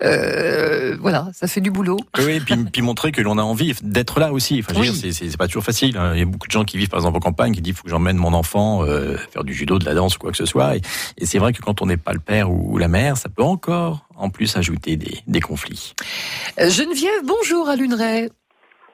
Euh, 0.03 0.97
voilà, 0.99 1.27
ça 1.33 1.47
fait 1.47 1.61
du 1.61 1.71
boulot. 1.71 1.97
Oui, 2.19 2.39
puis, 2.39 2.55
puis 2.71 2.81
montrer 2.81 3.11
que 3.11 3.21
l'on 3.21 3.37
a 3.37 3.41
envie 3.43 3.73
d'être 3.81 4.19
là 4.19 4.31
aussi. 4.31 4.59
Enfin, 4.59 4.73
je 4.73 4.79
veux 4.87 4.91
Oui. 4.93 4.99
dire, 5.01 5.13
c'est- 5.13 5.37
pas 5.37 5.47
toujours 5.47 5.63
facile. 5.63 5.97
hein. 5.97 6.11
Il 6.13 6.19
y 6.19 6.21
a 6.21 6.25
beaucoup 6.25 6.47
de 6.47 6.51
gens 6.51 6.63
qui 6.63 6.77
vivent, 6.77 6.89
par 6.89 6.99
exemple, 6.99 7.17
en 7.17 7.21
campagne, 7.21 7.53
qui 7.53 7.61
disent 7.61 7.75
faut 7.75 7.83
que 7.83 7.89
j'emmène 7.89 8.17
mon 8.17 8.33
enfant 8.33 8.83
euh, 8.85 9.17
faire 9.31 9.43
du 9.43 9.53
judo, 9.53 9.79
de 9.79 9.85
la 9.85 9.93
danse 9.93 10.15
ou 10.15 10.19
quoi 10.19 10.31
que 10.31 10.37
ce 10.37 10.45
soit. 10.45 10.75
Et, 10.77 10.81
et 11.17 11.25
c'est 11.25 11.39
vrai 11.39 11.53
que 11.53 11.61
quand 11.61 11.81
on 11.81 11.85
n'est 11.85 11.97
pas 11.97 12.13
le 12.13 12.19
père 12.19 12.51
ou, 12.51 12.77
la 12.77 12.87
mère, 12.87 13.17
ça 13.17 13.29
peut 13.29 13.43
encore, 13.43 14.07
en 14.15 14.29
plus, 14.29 14.55
ajouter 14.57 14.95
des, 14.95 15.19
des 15.27 15.39
conflits. 15.41 15.93
Euh, 16.59 16.69
Geneviève, 16.69 17.21
bonjour 17.25 17.69
à 17.69 17.75
Luneray. 17.75 18.29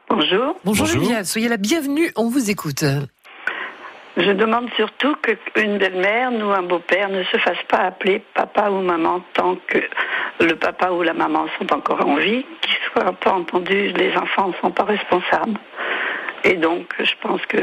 Bonjour. 0.09 0.55
Bonjour, 0.65 0.85
Bonjour. 0.85 0.87
Geneviève, 0.87 1.25
soyez 1.25 1.49
la 1.49 1.57
bienvenue, 1.57 2.11
on 2.15 2.29
vous 2.29 2.49
écoute. 2.49 2.83
Je 4.19 4.31
demande 4.31 4.69
surtout 4.75 5.15
qu'une 5.21 5.77
belle-mère, 5.77 6.31
nous 6.31 6.49
un 6.51 6.63
beau-père, 6.63 7.07
ne 7.09 7.23
se 7.23 7.37
fasse 7.37 7.61
pas 7.69 7.77
appeler 7.77 8.21
papa 8.33 8.69
ou 8.69 8.81
maman 8.81 9.21
tant 9.33 9.55
que 9.67 9.77
le 10.41 10.55
papa 10.55 10.89
ou 10.91 11.03
la 11.03 11.13
maman 11.13 11.45
sont 11.57 11.71
encore 11.73 12.05
en 12.05 12.15
vie, 12.17 12.45
qu'ils 12.61 12.77
soient 12.91 13.13
pas 13.13 13.31
entendus, 13.31 13.93
les 13.95 14.15
enfants 14.17 14.49
ne 14.49 14.53
sont 14.61 14.71
pas 14.71 14.83
responsables. 14.83 15.57
Et 16.43 16.55
donc, 16.55 16.93
je 16.99 17.13
pense 17.21 17.41
que 17.47 17.57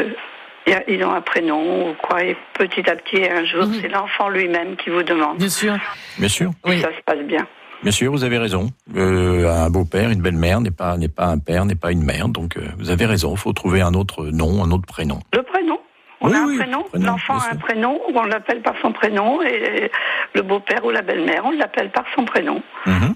ils 0.88 1.04
ont 1.04 1.12
un 1.12 1.20
prénom 1.20 1.90
ou 1.90 1.94
quoi, 2.02 2.24
et 2.24 2.36
petit 2.54 2.88
à 2.90 2.96
petit, 2.96 3.22
un 3.24 3.44
jour, 3.44 3.64
c'est 3.80 3.88
l'enfant 3.88 4.28
lui-même 4.30 4.76
qui 4.76 4.90
vous 4.90 5.02
demande. 5.02 5.36
Bien 5.38 5.48
sûr. 5.48 5.74
Bien 6.18 6.28
sûr, 6.28 6.50
Oui. 6.64 6.80
Ça 6.80 6.88
se 6.88 7.02
passe 7.04 7.24
bien. 7.24 7.46
bien 7.82 7.92
sûr, 7.92 8.10
vous 8.10 8.24
avez 8.24 8.38
raison. 8.38 8.70
Euh, 8.96 9.48
un 9.48 9.70
beau-père, 9.70 10.10
une 10.10 10.22
belle-mère 10.22 10.60
n'est 10.60 10.70
pas 10.72 10.96
n'est 10.96 11.08
pas 11.08 11.26
un 11.26 11.38
père, 11.38 11.66
n'est 11.66 11.76
pas 11.76 11.92
une 11.92 12.02
mère. 12.02 12.28
Donc, 12.28 12.56
euh, 12.56 12.62
vous 12.78 12.90
avez 12.90 13.06
raison. 13.06 13.32
Il 13.34 13.38
faut 13.38 13.52
trouver 13.52 13.80
un 13.82 13.94
autre 13.94 14.24
nom, 14.26 14.64
un 14.64 14.70
autre 14.72 14.86
prénom. 14.86 15.20
Le 15.34 15.42
prénom. 15.42 15.78
On 16.26 16.30
Oui, 16.30 16.36
a 16.36 16.40
un 16.40 16.46
oui, 16.46 16.56
prénom, 16.58 16.82
prénom, 16.82 17.06
l'enfant 17.06 17.38
a 17.38 17.52
un 17.52 17.56
prénom, 17.56 18.00
on 18.14 18.22
l'appelle 18.24 18.60
par 18.62 18.74
son 18.82 18.92
prénom, 18.92 19.40
et 19.42 19.90
le 20.34 20.42
beau-père 20.42 20.84
ou 20.84 20.90
la 20.90 21.02
belle-mère, 21.02 21.42
on 21.44 21.50
l'appelle 21.52 21.90
par 21.90 22.04
son 22.14 22.24
prénom. 22.24 22.62
Mhm. 22.86 23.14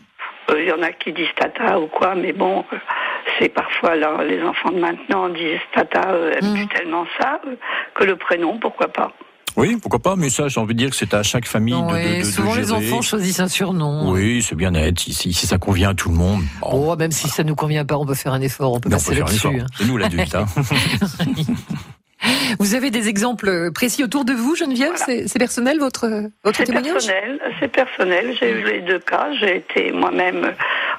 Euh, 0.51 0.62
Il 0.62 0.68
y 0.68 0.73
en 0.73 0.83
a 0.83 0.92
qui 0.92 1.12
disent 1.12 1.27
tata 1.37 1.79
ou 1.81 1.87
quoi, 1.88 2.14
mais 2.14 2.33
bon, 2.33 2.64
euh, 2.73 2.77
c'est 3.38 3.49
parfois 3.49 3.96
là, 3.96 4.23
les 4.25 4.42
enfants 4.42 4.70
de 4.73 4.79
maintenant 4.81 5.29
disent 5.29 5.61
tata, 5.75 6.09
euh, 6.11 6.35
Mhm. 6.42 6.55
plus 6.55 6.68
tellement 6.68 7.05
ça 7.20 7.40
euh, 7.46 7.55
que 7.94 8.05
le 8.05 8.16
prénom, 8.16 8.59
pourquoi 8.61 8.88
pas. 8.88 9.12
Oui, 9.57 9.77
pourquoi 9.83 9.99
pas. 9.99 10.14
Mais 10.16 10.31
ça, 10.31 10.46
j'ai 10.46 10.61
envie 10.61 10.75
de 10.75 10.79
dire 10.79 10.90
que 10.90 10.96
c'est 10.96 11.12
à 11.12 11.25
chaque 11.25 11.46
famille 11.46 11.75
Non, 11.75 11.88
de, 11.92 12.18
de, 12.20 12.23
souvent 12.25 12.55
les 12.55 12.73
enfants 12.73 13.03
choisissent 13.03 13.40
un 13.40 13.49
surnom. 13.49 14.12
Oui, 14.12 14.42
c'est 14.42 14.55
bien 14.55 14.70
net. 14.70 14.96
Si, 15.01 15.12
si, 15.12 15.33
si 15.33 15.46
ça 15.49 15.59
convient 15.59 15.90
à 15.90 15.94
tout 15.94 16.09
le 16.09 16.14
monde. 16.14 16.42
bon, 16.61 16.92
Oh, 16.92 16.96
même 16.96 17.11
si 17.11 17.29
ça 17.29 17.42
nous 17.42 17.57
convient 17.57 17.85
pas, 17.85 17.96
on 17.96 18.07
peut 18.07 18.14
faire 18.14 18.33
un 18.33 18.40
effort, 18.42 18.73
on 18.75 18.79
peut 18.81 18.88
mais 18.88 18.94
passer 18.94 19.11
peut 19.11 19.16
faire 19.16 19.25
un 19.27 19.29
là-dessus. 19.29 19.49
effort. 19.49 19.61
hein. 19.64 19.66
C'est 19.77 19.87
nous 19.88 19.96
l'adulte. 19.96 20.35
Hein. 20.37 20.46
Vous 22.59 22.75
avez 22.75 22.91
des 22.91 23.09
exemples 23.09 23.71
précis 23.73 24.05
autour 24.05 24.25
de 24.25 24.33
vous, 24.33 24.55
Geneviève 24.55 24.93
Voilà. 25.07 25.23
C'est 25.27 25.39
personnel 25.39 25.79
votre 25.79 26.07
votre 26.45 26.57
C'est 26.59 26.65
témoignage 26.65 26.93
personnel, 27.07 27.41
c'est 27.61 27.69
personnel. 27.73 28.37
J'ai 28.39 28.51
eu 28.51 28.65
les 28.65 28.81
deux 28.81 28.99
cas. 28.99 29.29
J'ai 29.41 29.57
été 29.57 29.93
moi-même 29.93 30.53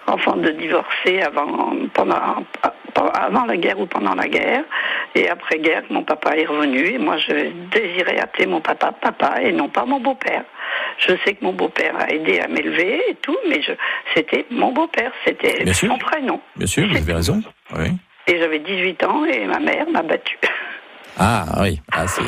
enfant 0.07 0.35
de 0.35 0.49
divorcé 0.51 1.21
avant, 1.21 1.73
pendant, 1.93 2.45
avant 2.95 3.45
la 3.45 3.57
guerre 3.57 3.79
ou 3.79 3.85
pendant 3.85 4.15
la 4.15 4.27
guerre. 4.27 4.63
Et 5.13 5.29
après 5.29 5.59
guerre, 5.59 5.83
mon 5.89 6.03
papa 6.03 6.35
est 6.37 6.45
revenu. 6.45 6.85
Et 6.87 6.97
moi, 6.97 7.17
je 7.17 7.51
désirais 7.71 8.19
appeler 8.19 8.47
mon 8.47 8.61
papa 8.61 8.91
papa 8.91 9.41
et 9.41 9.51
non 9.51 9.69
pas 9.69 9.85
mon 9.85 9.99
beau-père. 9.99 10.43
Je 10.97 11.13
sais 11.25 11.33
que 11.35 11.43
mon 11.43 11.53
beau-père 11.53 11.95
a 11.99 12.09
aidé 12.11 12.39
à 12.39 12.47
m'élever 12.47 13.01
et 13.09 13.15
tout, 13.15 13.37
mais 13.47 13.61
je, 13.61 13.73
c'était 14.15 14.45
mon 14.49 14.71
beau-père. 14.71 15.11
C'était 15.25 15.63
Bien 15.63 15.73
sûr. 15.73 15.89
son 15.89 15.97
prénom. 15.97 16.39
Bien 16.55 16.67
sûr, 16.67 16.87
vous 16.87 16.97
avez 16.97 17.13
raison. 17.13 17.41
Oui. 17.77 17.87
Et 18.27 18.39
j'avais 18.39 18.59
18 18.59 19.03
ans 19.03 19.25
et 19.25 19.45
ma 19.45 19.59
mère 19.59 19.89
m'a 19.89 20.01
battue. 20.01 20.37
Ah 21.19 21.45
oui, 21.61 21.79
ah, 21.91 22.07
c'est 22.07 22.21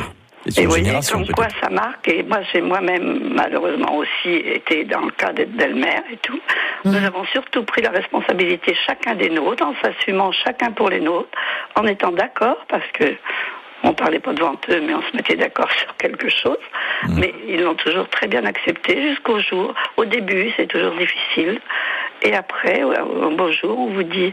Et 0.58 0.60
une 0.62 0.64
vous 0.68 0.70
voyez 0.70 0.92
comme 1.10 1.26
quoi 1.28 1.46
ça 1.62 1.70
marque. 1.70 2.06
Et 2.08 2.22
moi, 2.22 2.38
j'ai 2.52 2.60
moi-même 2.60 3.32
malheureusement 3.34 3.96
aussi 3.96 4.28
été 4.34 4.84
dans 4.84 5.00
le 5.00 5.10
cas 5.10 5.32
d'être 5.32 5.52
belle-mère 5.56 6.02
et 6.12 6.18
tout. 6.18 6.38
Nous 6.84 6.92
Mhm. 6.92 7.04
avons 7.04 7.24
surtout 7.26 7.64
pris 7.64 7.80
la 7.82 7.90
responsabilité 7.90 8.76
chacun 8.86 9.14
des 9.14 9.30
nôtres, 9.30 9.64
en 9.66 9.74
s'assumant 9.82 10.32
chacun 10.32 10.70
pour 10.72 10.90
les 10.90 11.00
nôtres, 11.00 11.30
en 11.76 11.86
étant 11.86 12.12
d'accord, 12.12 12.58
parce 12.68 12.86
que 12.92 13.14
On 13.86 13.92
parlait 13.92 14.18
pas 14.18 14.32
devant 14.32 14.56
eux, 14.70 14.80
mais 14.80 14.94
on 14.94 15.02
se 15.02 15.14
mettait 15.14 15.36
d'accord 15.36 15.70
sur 15.82 15.94
quelque 15.98 16.30
chose. 16.30 16.56
Mhm. 17.06 17.18
Mais 17.20 17.34
ils 17.46 17.60
l'ont 17.60 17.74
toujours 17.74 18.08
très 18.08 18.26
bien 18.28 18.42
accepté 18.46 19.10
jusqu'au 19.10 19.38
jour. 19.40 19.74
Au 19.98 20.06
début, 20.06 20.50
c'est 20.56 20.66
toujours 20.68 20.94
difficile. 20.96 21.60
Et 22.24 22.34
après, 22.34 22.80
un 22.82 23.30
beau 23.32 23.52
jour, 23.52 23.78
on 23.78 23.90
vous 23.92 24.02
dit 24.02 24.32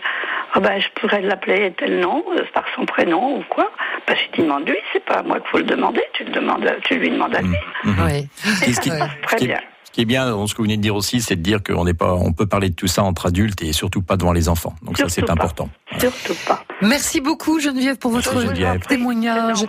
ah 0.53 0.59
ben, 0.59 0.79
je 0.79 0.87
pourrais 0.99 1.21
l'appeler 1.21 1.71
tel 1.77 1.99
nom, 1.99 2.23
euh, 2.37 2.43
par 2.53 2.63
son 2.75 2.85
prénom 2.85 3.37
ou 3.37 3.43
quoi. 3.49 3.69
Ben, 4.07 4.15
je 4.15 4.31
dis 4.35 4.43
demande 4.47 4.67
lui, 4.67 4.77
c'est 4.93 5.03
pas 5.03 5.15
à 5.15 5.23
moi 5.23 5.39
qu'il 5.39 5.49
faut 5.49 5.57
le 5.57 5.63
demander, 5.65 6.01
tu, 6.13 6.23
le 6.23 6.31
demandes, 6.31 6.69
tu 6.85 6.95
lui 6.95 7.09
demandes 7.09 7.35
à 7.35 7.41
lui. 7.41 7.55
Oui. 7.85 8.27
Et 8.45 8.69
ce 8.69 8.73
ça 8.73 8.81
qui- 8.81 8.89
se 8.91 8.97
passe 8.99 9.09
très 9.23 9.37
bien. 9.45 9.59
Ce 9.91 9.95
qui 9.95 10.01
est 10.03 10.05
bien, 10.05 10.25
ce 10.47 10.53
que 10.53 10.57
vous 10.59 10.63
venez 10.63 10.77
de 10.77 10.81
dire 10.81 10.95
aussi, 10.95 11.19
c'est 11.21 11.35
de 11.35 11.41
dire 11.41 11.61
qu'on 11.61 11.83
n'est 11.83 11.93
pas, 11.93 12.13
on 12.13 12.31
peut 12.31 12.45
parler 12.45 12.69
de 12.69 12.75
tout 12.75 12.87
ça 12.87 13.03
entre 13.03 13.25
adultes 13.25 13.61
et 13.61 13.73
surtout 13.73 14.01
pas 14.01 14.15
devant 14.15 14.31
les 14.31 14.47
enfants. 14.47 14.73
Donc 14.83 14.97
ça, 14.97 15.09
c'est 15.09 15.29
important. 15.29 15.69
Surtout 15.99 16.33
pas. 16.47 16.63
Merci 16.81 17.19
beaucoup 17.19 17.59
Geneviève 17.59 17.97
pour 17.97 18.11
votre 18.11 18.39
Geneviève. 18.39 18.79
Témoignage. 18.87 19.65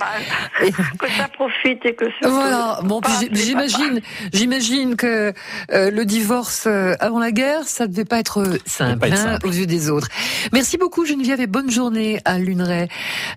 Et- 0.64 0.70
que 0.70 1.10
ça 1.18 1.26
profite 1.34 1.84
et 1.84 1.94
que 1.96 2.04
surtout 2.12 2.30
Voilà. 2.34 2.78
Bon, 2.84 3.00
puis 3.00 3.12
j'imagine, 3.32 4.00
j'imagine 4.32 4.94
que 4.94 5.34
euh, 5.72 5.90
le 5.90 6.04
divorce 6.04 6.64
euh, 6.68 6.94
avant 7.00 7.18
la 7.18 7.32
guerre, 7.32 7.64
ça 7.64 7.88
devait 7.88 8.04
pas 8.04 8.20
être 8.20 8.44
simple, 8.64 9.00
pas 9.00 9.08
être 9.08 9.14
hein, 9.14 9.32
simple. 9.32 9.46
aux 9.48 9.50
yeux 9.52 9.66
des 9.66 9.90
autres. 9.90 10.06
Merci 10.52 10.78
beaucoup 10.78 11.04
Geneviève 11.04 11.40
et 11.40 11.48
bonne 11.48 11.70
journée 11.70 12.20
à 12.24 12.38
Luneray. 12.38 12.86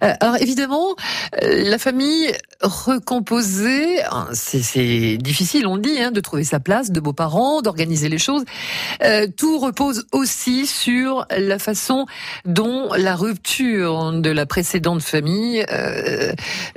Euh, 0.04 0.14
alors 0.22 0.38
évidemment, 0.40 0.96
euh, 1.42 1.64
la 1.70 1.80
famille 1.80 2.32
recomposée, 2.62 4.04
hein, 4.04 4.28
c'est- 4.34 4.62
c'est 4.62 5.18
difficile, 5.18 5.66
on 5.68 5.76
le 5.76 5.82
dit, 5.82 6.00
hein, 6.00 6.12
de 6.12 6.20
trouver 6.22 6.44
sa 6.44 6.60
place, 6.60 6.75
de 6.84 7.00
beaux-parents, 7.00 7.62
d'organiser 7.62 8.10
les 8.10 8.18
choses. 8.18 8.44
Euh, 9.04 9.28
tout 9.36 9.60
repose 9.60 10.06
aussi 10.12 10.66
sur 10.68 11.26
la 11.38 11.60
façon 11.60 12.06
dont 12.46 12.90
la 12.98 13.16
rupture 13.16 14.12
de 14.14 14.30
la 14.30 14.46
précédente 14.46 15.02
famille 15.02 15.66
euh, 15.72 16.32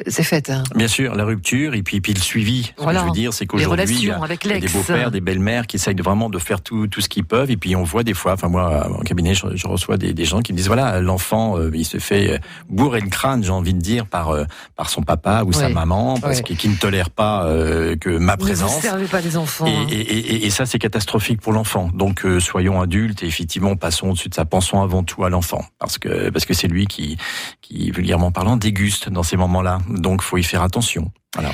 s'est 0.06 0.22
faite. 0.22 0.50
hein. 0.50 0.62
Bien 0.74 0.88
sûr, 0.88 1.14
la 1.14 1.24
rupture 1.24 1.74
et 1.74 1.82
puis, 1.82 2.00
puis 2.00 2.14
le 2.14 2.20
suivi. 2.20 2.64
Ce 2.76 2.82
Voilà. 2.82 3.00
que 3.00 3.04
je 3.04 3.08
veux 3.10 3.14
dire, 3.14 3.32
c'est 3.32 3.46
qu'aujourd'hui, 3.46 3.96
il 3.98 4.04
y 4.06 4.10
a 4.10 4.16
avec 4.22 4.44
y 4.44 4.52
a 4.52 4.60
des 4.60 4.68
beaux-pères, 4.68 5.10
des 5.10 5.20
belles-mères 5.20 5.66
qui 5.66 5.76
essayent 5.76 5.94
de 5.94 6.02
vraiment 6.02 6.28
de 6.30 6.38
faire 6.38 6.60
tout, 6.60 6.86
tout 6.86 7.00
ce 7.00 7.08
qu'ils 7.08 7.24
peuvent. 7.24 7.50
Et 7.50 7.56
puis 7.56 7.74
on 7.76 7.82
voit 7.82 8.02
des 8.02 8.14
fois, 8.14 8.32
enfin 8.34 8.48
moi, 8.48 8.88
en 8.98 9.02
cabinet, 9.02 9.34
je, 9.34 9.46
je 9.54 9.66
reçois 9.66 9.96
des, 9.96 10.12
des 10.12 10.24
gens 10.24 10.40
qui 10.40 10.52
me 10.52 10.56
disent 10.56 10.66
voilà, 10.68 11.00
l'enfant, 11.00 11.58
euh, 11.58 11.70
il 11.74 11.84
se 11.84 11.98
fait 11.98 12.32
euh, 12.34 12.38
bourrer 12.68 13.00
le 13.00 13.08
crâne, 13.08 13.42
j'ai 13.44 13.50
envie 13.50 13.74
de 13.74 13.80
dire, 13.80 14.06
par 14.06 14.30
euh, 14.30 14.44
par 14.76 14.90
son 14.90 15.02
papa 15.02 15.42
ou 15.46 15.52
sa 15.52 15.68
maman, 15.68 16.18
parce 16.20 16.42
qu'il 16.42 16.56
qui 16.56 16.68
ne 16.68 16.76
tolère 16.76 17.10
pas 17.10 17.44
euh, 17.44 17.96
que 17.96 18.10
ma 18.10 18.34
Ne 18.34 18.38
vous 18.40 18.44
présence. 18.46 18.80
servez 18.80 19.06
pas 19.06 19.20
des 19.22 19.36
enfants. 19.36 19.66
Et. 19.66 19.87
Et- 19.94 20.18
et- 20.34 20.46
et 20.46 20.50
ça, 20.50 20.66
c'est 20.66 20.78
catastrophique 20.78 21.40
pour 21.40 21.52
l'enfant. 21.52 21.90
Donc, 21.94 22.24
euh, 22.24 22.40
soyons 22.40 22.80
adultes 22.80 23.22
et 23.22 23.26
effectivement, 23.26 23.76
passons 23.76 24.08
au-dessus 24.10 24.28
de 24.28 24.34
ça. 24.34 24.44
Pensons 24.44 24.80
avant 24.82 25.02
tout 25.04 25.24
à 25.24 25.30
l'enfant, 25.30 25.64
parce 25.78 25.98
que 25.98 26.30
parce 26.30 26.44
que 26.44 26.54
c'est 26.54 26.68
lui 26.68 26.86
qui, 26.86 27.16
qui 27.60 27.90
vulgairement 27.90 28.30
parlant, 28.32 28.56
déguste 28.56 29.08
dans 29.08 29.22
ces 29.22 29.36
moments-là. 29.36 29.78
Donc, 29.88 30.22
faut 30.22 30.36
y 30.38 30.44
faire 30.44 30.62
attention. 30.62 31.10
Voilà. 31.34 31.50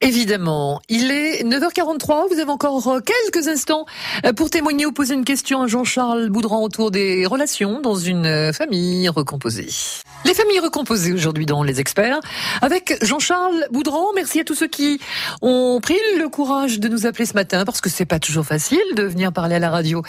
Évidemment, 0.00 0.80
il 0.88 1.10
est 1.10 1.42
9h43, 1.42 2.28
vous 2.28 2.38
avez 2.38 2.50
encore 2.50 2.86
euh, 2.88 3.00
quelques 3.00 3.48
instants 3.48 3.86
euh, 4.24 4.32
pour 4.32 4.50
témoigner 4.50 4.84
ou 4.84 4.92
poser 4.92 5.14
une 5.14 5.24
question 5.24 5.62
à 5.62 5.66
Jean-Charles 5.66 6.28
Boudran 6.28 6.62
autour 6.62 6.90
des 6.90 7.24
relations 7.24 7.80
dans 7.80 7.96
une 7.96 8.26
euh, 8.26 8.52
famille 8.52 9.08
recomposée. 9.08 9.68
Les 10.26 10.34
familles 10.34 10.60
recomposées 10.60 11.12
aujourd'hui 11.12 11.46
dans 11.46 11.62
Les 11.62 11.80
Experts 11.80 12.20
avec 12.60 12.98
Jean-Charles 13.02 13.66
Boudran. 13.70 14.06
Merci 14.14 14.40
à 14.40 14.44
tous 14.44 14.54
ceux 14.54 14.68
qui 14.68 15.00
ont 15.40 15.80
pris 15.80 15.96
le 16.18 16.28
courage 16.28 16.78
de 16.78 16.88
nous 16.88 17.06
appeler 17.06 17.26
ce 17.26 17.34
matin 17.34 17.64
parce 17.64 17.80
que 17.80 17.88
c'est 17.88 18.04
pas 18.04 18.18
toujours 18.18 18.44
facile 18.44 18.82
de 18.96 19.02
venir 19.04 19.32
parler 19.32 19.54
à 19.54 19.60
la 19.60 19.70
radio 19.70 20.02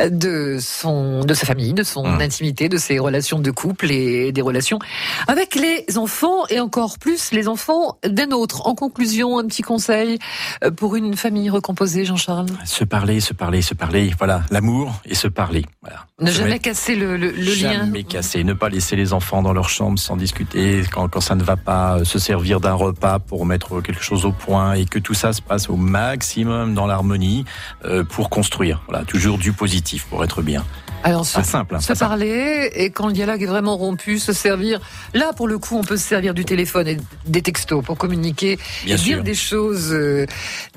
de 0.00 0.58
son, 0.60 1.20
de 1.24 1.34
sa 1.34 1.46
famille, 1.46 1.74
de 1.74 1.82
son 1.82 2.08
Mmh. 2.08 2.20
intimité, 2.20 2.68
de 2.68 2.76
ses 2.76 2.98
relations 2.98 3.38
de 3.38 3.50
couple 3.50 3.90
et 3.90 4.32
des 4.32 4.42
relations 4.42 4.78
avec 5.26 5.54
les 5.54 5.84
enfants 5.96 6.46
et 6.48 6.60
encore 6.60 6.98
plus 6.98 7.32
les 7.32 7.48
enfants 7.48 7.98
d'un 8.04 8.30
autre. 8.30 8.66
En 8.66 8.74
conclusion, 8.74 9.27
un 9.36 9.44
petit 9.46 9.60
conseil 9.62 10.18
euh, 10.64 10.70
pour 10.70 10.96
une 10.96 11.14
famille 11.16 11.50
recomposée, 11.50 12.06
Jean-Charles? 12.06 12.46
Se 12.64 12.84
parler, 12.84 13.20
se 13.20 13.34
parler, 13.34 13.60
se 13.60 13.74
parler. 13.74 14.10
Voilà, 14.16 14.42
l'amour 14.50 14.94
et 15.04 15.14
se 15.14 15.28
parler. 15.28 15.66
Voilà. 15.82 16.06
Ne 16.20 16.30
jamais 16.30 16.58
casser 16.58 16.96
le, 16.96 17.16
le- 17.18 17.30
le 17.32 17.54
lien. 17.54 17.72
Jamais 17.72 18.04
casser, 18.04 18.42
ne 18.44 18.54
pas 18.54 18.70
laisser 18.70 18.96
les 18.96 19.12
enfants 19.12 19.42
dans 19.42 19.52
leur 19.52 19.68
chambre 19.68 19.98
sans 19.98 20.16
discuter, 20.16 20.82
quand, 20.90 21.08
quand 21.08 21.20
ça 21.20 21.34
ne 21.34 21.42
va 21.42 21.56
pas, 21.56 21.98
euh, 21.98 22.04
se 22.04 22.18
servir 22.18 22.60
d'un 22.60 22.72
repas 22.74 23.18
pour 23.18 23.44
mettre 23.44 23.80
quelque 23.82 24.02
chose 24.02 24.24
au 24.24 24.32
point 24.32 24.72
et 24.74 24.86
que 24.86 24.98
tout 24.98 25.14
ça 25.14 25.32
se 25.32 25.42
passe 25.42 25.68
au 25.68 25.76
maximum 25.76 26.74
dans 26.74 26.86
l'harmonie 26.86 27.44
euh, 27.84 28.04
pour 28.04 28.30
construire. 28.30 28.82
Voilà, 28.88 29.04
toujours 29.04 29.36
du 29.36 29.52
positif 29.52 30.06
pour 30.06 30.22
être 30.24 30.40
bien. 30.40 30.64
Alors, 31.04 31.24
se, 31.24 31.36
Pas 31.36 31.44
simple. 31.44 31.76
hein, 31.76 31.80
se 31.80 31.86
pas 31.88 31.94
simple. 31.94 32.08
parler 32.10 32.70
et 32.74 32.90
quand 32.90 33.06
le 33.06 33.12
dialogue 33.12 33.40
est 33.40 33.46
vraiment 33.46 33.76
rompu, 33.76 34.18
se 34.18 34.32
servir. 34.32 34.80
Là, 35.14 35.32
pour 35.32 35.46
le 35.46 35.56
coup, 35.58 35.76
on 35.76 35.84
peut 35.84 35.96
se 35.96 36.02
servir 36.02 36.34
du 36.34 36.44
téléphone 36.44 36.88
et 36.88 36.96
des 37.26 37.40
textos 37.40 37.84
pour 37.84 37.96
communiquer 37.96 38.58
Bien 38.84 38.96
et 38.96 38.98
dire 38.98 39.17
sûr. 39.18 39.24
des 39.24 39.34
choses. 39.34 39.92
euh, 39.92 40.26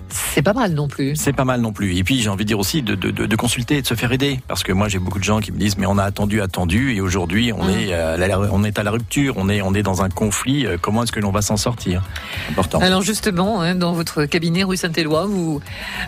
c'est 0.10 0.42
pas 0.42 0.54
mal 0.54 0.74
non 0.74 0.88
plus. 0.88 1.16
C'est 1.16 1.32
pas 1.34 1.46
mal 1.46 1.62
non 1.62 1.72
plus. 1.72 1.96
Et 1.96 2.04
puis 2.04 2.22
j'ai 2.22 2.30
envie 2.30 2.44
de 2.44 2.48
dire 2.50 2.60
aussi 2.60 2.82
de, 2.82 2.96
de, 2.96 3.12
de, 3.12 3.26
de 3.26 3.36
consulter, 3.36 3.82
de 3.82 3.88
se 3.88 3.94
faire 3.94 4.12
aider, 4.12 4.40
parce 4.48 4.64
que 4.64 4.72
moi 4.74 4.88
j'ai 4.90 5.00
beaucoup 5.00 5.20
de 5.20 5.24
gens 5.24 5.40
qui 5.40 5.52
me 5.52 5.58
disent 5.58 5.78
mais 5.78 5.86
on 5.86 5.98
a 5.98 6.04
attendu, 6.04 6.42
attendu, 6.42 6.94
et 6.96 7.02
aujourd'hui 7.02 7.54
on 7.54 7.64
Mm. 7.66 7.70
est 7.70 7.94
à 7.94 8.18
la, 8.18 8.40
on 8.40 8.64
est 8.64 8.78
à 8.78 8.84
la 8.84 8.92
rupture, 8.92 9.36
on 9.38 9.48
est 9.50 9.62
on 9.62 9.74
est 9.74 9.84
dans 9.84 10.02
un 10.04 10.10
conflit. 10.10 10.66
euh, 10.66 10.78
Comment 10.82 11.04
est-ce 11.04 11.12
que 11.14 11.20
l'on 11.22 11.32
va 11.32 11.42
s'en 11.42 11.56
sortir? 11.58 12.02
Important. 12.50 12.80
Alors 12.80 13.02
justement, 13.02 13.62
hein, 13.62 13.76
dans 13.76 13.94
votre 13.94 14.26
cabinet 14.26 14.64
rue 14.64 14.76
Saint-Éloi, 14.78 15.26
vous 15.28 15.62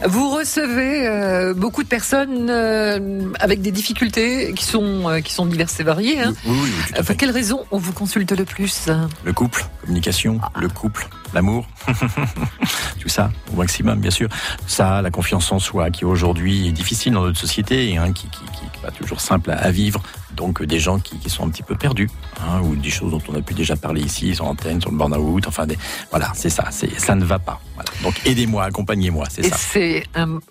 vous 0.06 0.30
recevez 0.36 1.08
euh, 1.08 1.54
beaucoup 1.54 1.84
de 1.84 1.88
personnes 1.88 2.48
euh, 2.50 3.22
avec 3.40 3.62
des 3.62 3.72
difficultés 3.72 4.54
qui 4.54 4.66
sont 4.66 5.22
qui 5.24 5.34
sont 5.34 5.46
diverses 5.46 5.80
et 5.80 5.84
variées. 5.84 6.20
Hein. 6.22 6.34
Oui, 6.46 6.52
oui, 6.54 6.60
oui, 6.64 6.70
tout 6.88 6.94
à 6.94 6.98
Pour 6.98 7.06
fait. 7.06 7.16
quelle 7.16 7.32
raison 7.32 7.66
on 7.72 7.78
vous 7.78 7.94
consulte 7.94 8.32
le 8.38 8.46
plus? 8.46 8.90
Le 9.24 9.32
couple, 9.34 9.64
communication, 9.82 10.40
Ah. 10.44 10.52
le 10.60 10.68
couple, 10.68 11.08
l'amour, 11.34 11.66
tout 13.00 13.10
ça 13.10 13.32
au 13.52 13.58
maximum, 13.58 14.00
bien 14.00 14.12
sûr. 14.12 14.30
Ça, 14.68 15.02
la 15.02 15.12
confiance 15.12 15.52
en 15.52 15.60
soi, 15.60 15.90
qui 15.92 16.06
aujourd'hui 16.06 16.68
est 16.68 16.72
difficile 16.72 17.14
dans 17.14 17.24
notre 17.24 17.40
société, 17.40 17.98
hein, 17.98 18.12
qui, 18.14 18.28
qui, 18.28 18.40
qui, 18.46 18.64
pas 18.82 18.92
toujours 18.92 19.22
simple 19.22 19.52
à, 19.52 19.56
à 19.58 19.72
vivre. 19.72 20.02
Donc 20.36 20.62
euh, 20.62 20.66
des 20.68 20.80
gens 20.80 21.00
qui, 21.00 21.18
qui 21.20 21.30
sont 21.30 21.46
un 21.46 21.50
petit 21.50 21.64
peu 21.64 21.76
perdus, 21.76 22.10
hein, 22.42 22.60
ou 22.62 22.76
des 22.76 22.90
choses 22.90 23.12
dont 23.12 23.22
on 23.30 23.36
a 23.36 23.42
pu 23.42 23.54
déjà 23.54 23.76
parler 23.76 24.02
ici, 24.02 24.36
sur 24.36 24.46
l'antenne, 24.46 24.82
sur 24.82 24.92
le 24.92 24.98
burn-out, 24.98 25.48
enfin, 25.48 25.66
des, 25.66 25.78
voilà, 26.10 26.32
c'est 26.34 26.50
ça, 26.50 26.66
c'est 26.72 27.00
ça 27.00 27.16
ne 27.16 27.24
va 27.24 27.40
pas. 27.40 27.60
Voilà. 27.76 27.90
Donc 28.02 28.20
aidez-moi, 28.26 28.64
accompagnez-moi, 28.66 29.26
c'est 29.30 29.46
Et 29.46 29.50
ça. 29.50 29.56
c'est 29.58 30.04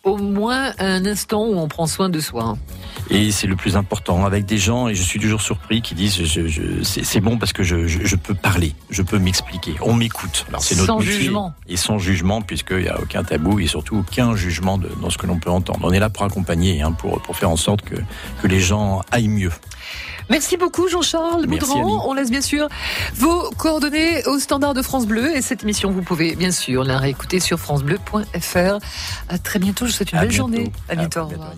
au 0.05 0.17
moins 0.19 0.73
un 0.79 1.05
instant 1.05 1.45
où 1.47 1.59
on 1.59 1.69
prend 1.69 1.87
soin 1.87 2.09
de 2.09 2.21
soi. 2.21 2.45
hein. 2.45 2.59
Et 3.15 3.31
c'est 3.31 3.47
le 3.47 3.57
plus 3.57 3.77
important 3.77 4.25
avec 4.25 4.47
des 4.47 4.57
gens, 4.59 4.89
et 4.89 4.95
je 4.95 5.03
suis 5.03 5.21
toujours 5.21 5.43
surpris, 5.43 5.83
qui 5.83 5.95
disent 5.95 6.25
je, 6.25 6.47
je, 6.49 6.83
c'est 6.83 7.21
bon 7.21 7.37
parce 7.39 7.53
que 7.53 7.63
je, 7.63 7.87
je, 7.87 7.99
je 8.05 8.17
peux 8.17 8.35
parler, 8.35 8.75
je 8.91 9.03
peux 9.03 9.19
m'expliquer, 9.19 9.75
on 9.83 9.93
m'écoute. 9.95 10.47
Alors 10.49 10.63
c'est 10.63 10.75
notre 10.77 10.87
Sans 10.87 10.99
métier. 10.99 11.13
jugement. 11.13 11.53
Et 11.69 11.77
sans 11.77 11.99
jugement, 11.99 12.41
puisqu'il 12.41 12.79
n'y 12.85 12.89
a 12.89 12.99
aucun 13.01 13.23
tabou 13.23 13.61
et 13.61 13.67
surtout 13.67 13.99
aucun 13.99 14.35
jugement 14.35 14.79
de, 14.79 14.89
dans 15.03 15.11
ce 15.11 15.19
que 15.19 15.27
l'on 15.27 15.39
peut 15.39 15.51
entendre. 15.51 15.81
On 15.83 15.93
est 15.93 15.99
là 15.99 16.09
pour 16.09 16.25
accompagner, 16.25 16.81
hein, 16.81 16.93
pour, 16.93 17.21
pour 17.21 17.37
faire 17.37 17.51
en 17.51 17.57
sorte 17.57 17.83
que, 17.83 17.97
que 18.41 18.47
les 18.47 18.61
gens 18.61 19.03
aillent 19.11 19.29
mieux. 19.29 19.53
Merci 20.31 20.57
beaucoup 20.57 20.89
Jean-Charles. 20.89 21.47
Boudran. 21.47 22.09
On 22.09 22.15
laisse 22.15 22.31
bien 22.31 22.41
sûr 22.41 22.69
vos 23.15 23.51
coordonnées 23.59 24.25
au 24.27 24.39
standard 24.39 24.73
de 24.73 24.81
France 24.81 25.07
Bleu 25.07 25.37
et 25.37 25.43
cette 25.43 25.65
émission 25.65 25.91
vous 25.91 26.03
pouvez 26.03 26.35
bien 26.37 26.51
sûr 26.53 26.85
la 26.85 26.99
réécouter 26.99 27.41
sur 27.41 27.59
francebleu.fr. 27.59 28.79
À 29.29 29.39
très 29.39 29.59
bientôt, 29.59 29.85
je 29.85 29.91
vous 29.91 29.97
souhaite 29.97 30.13
une 30.13 30.19
À 30.19 30.23
belle 30.23 30.31
bientôt. 30.31 30.43
journée. 30.49 30.73
À 30.89 30.93
À 30.93 30.97
bientôt. 30.97 31.21
au 31.21 31.27
revoir. 31.27 31.53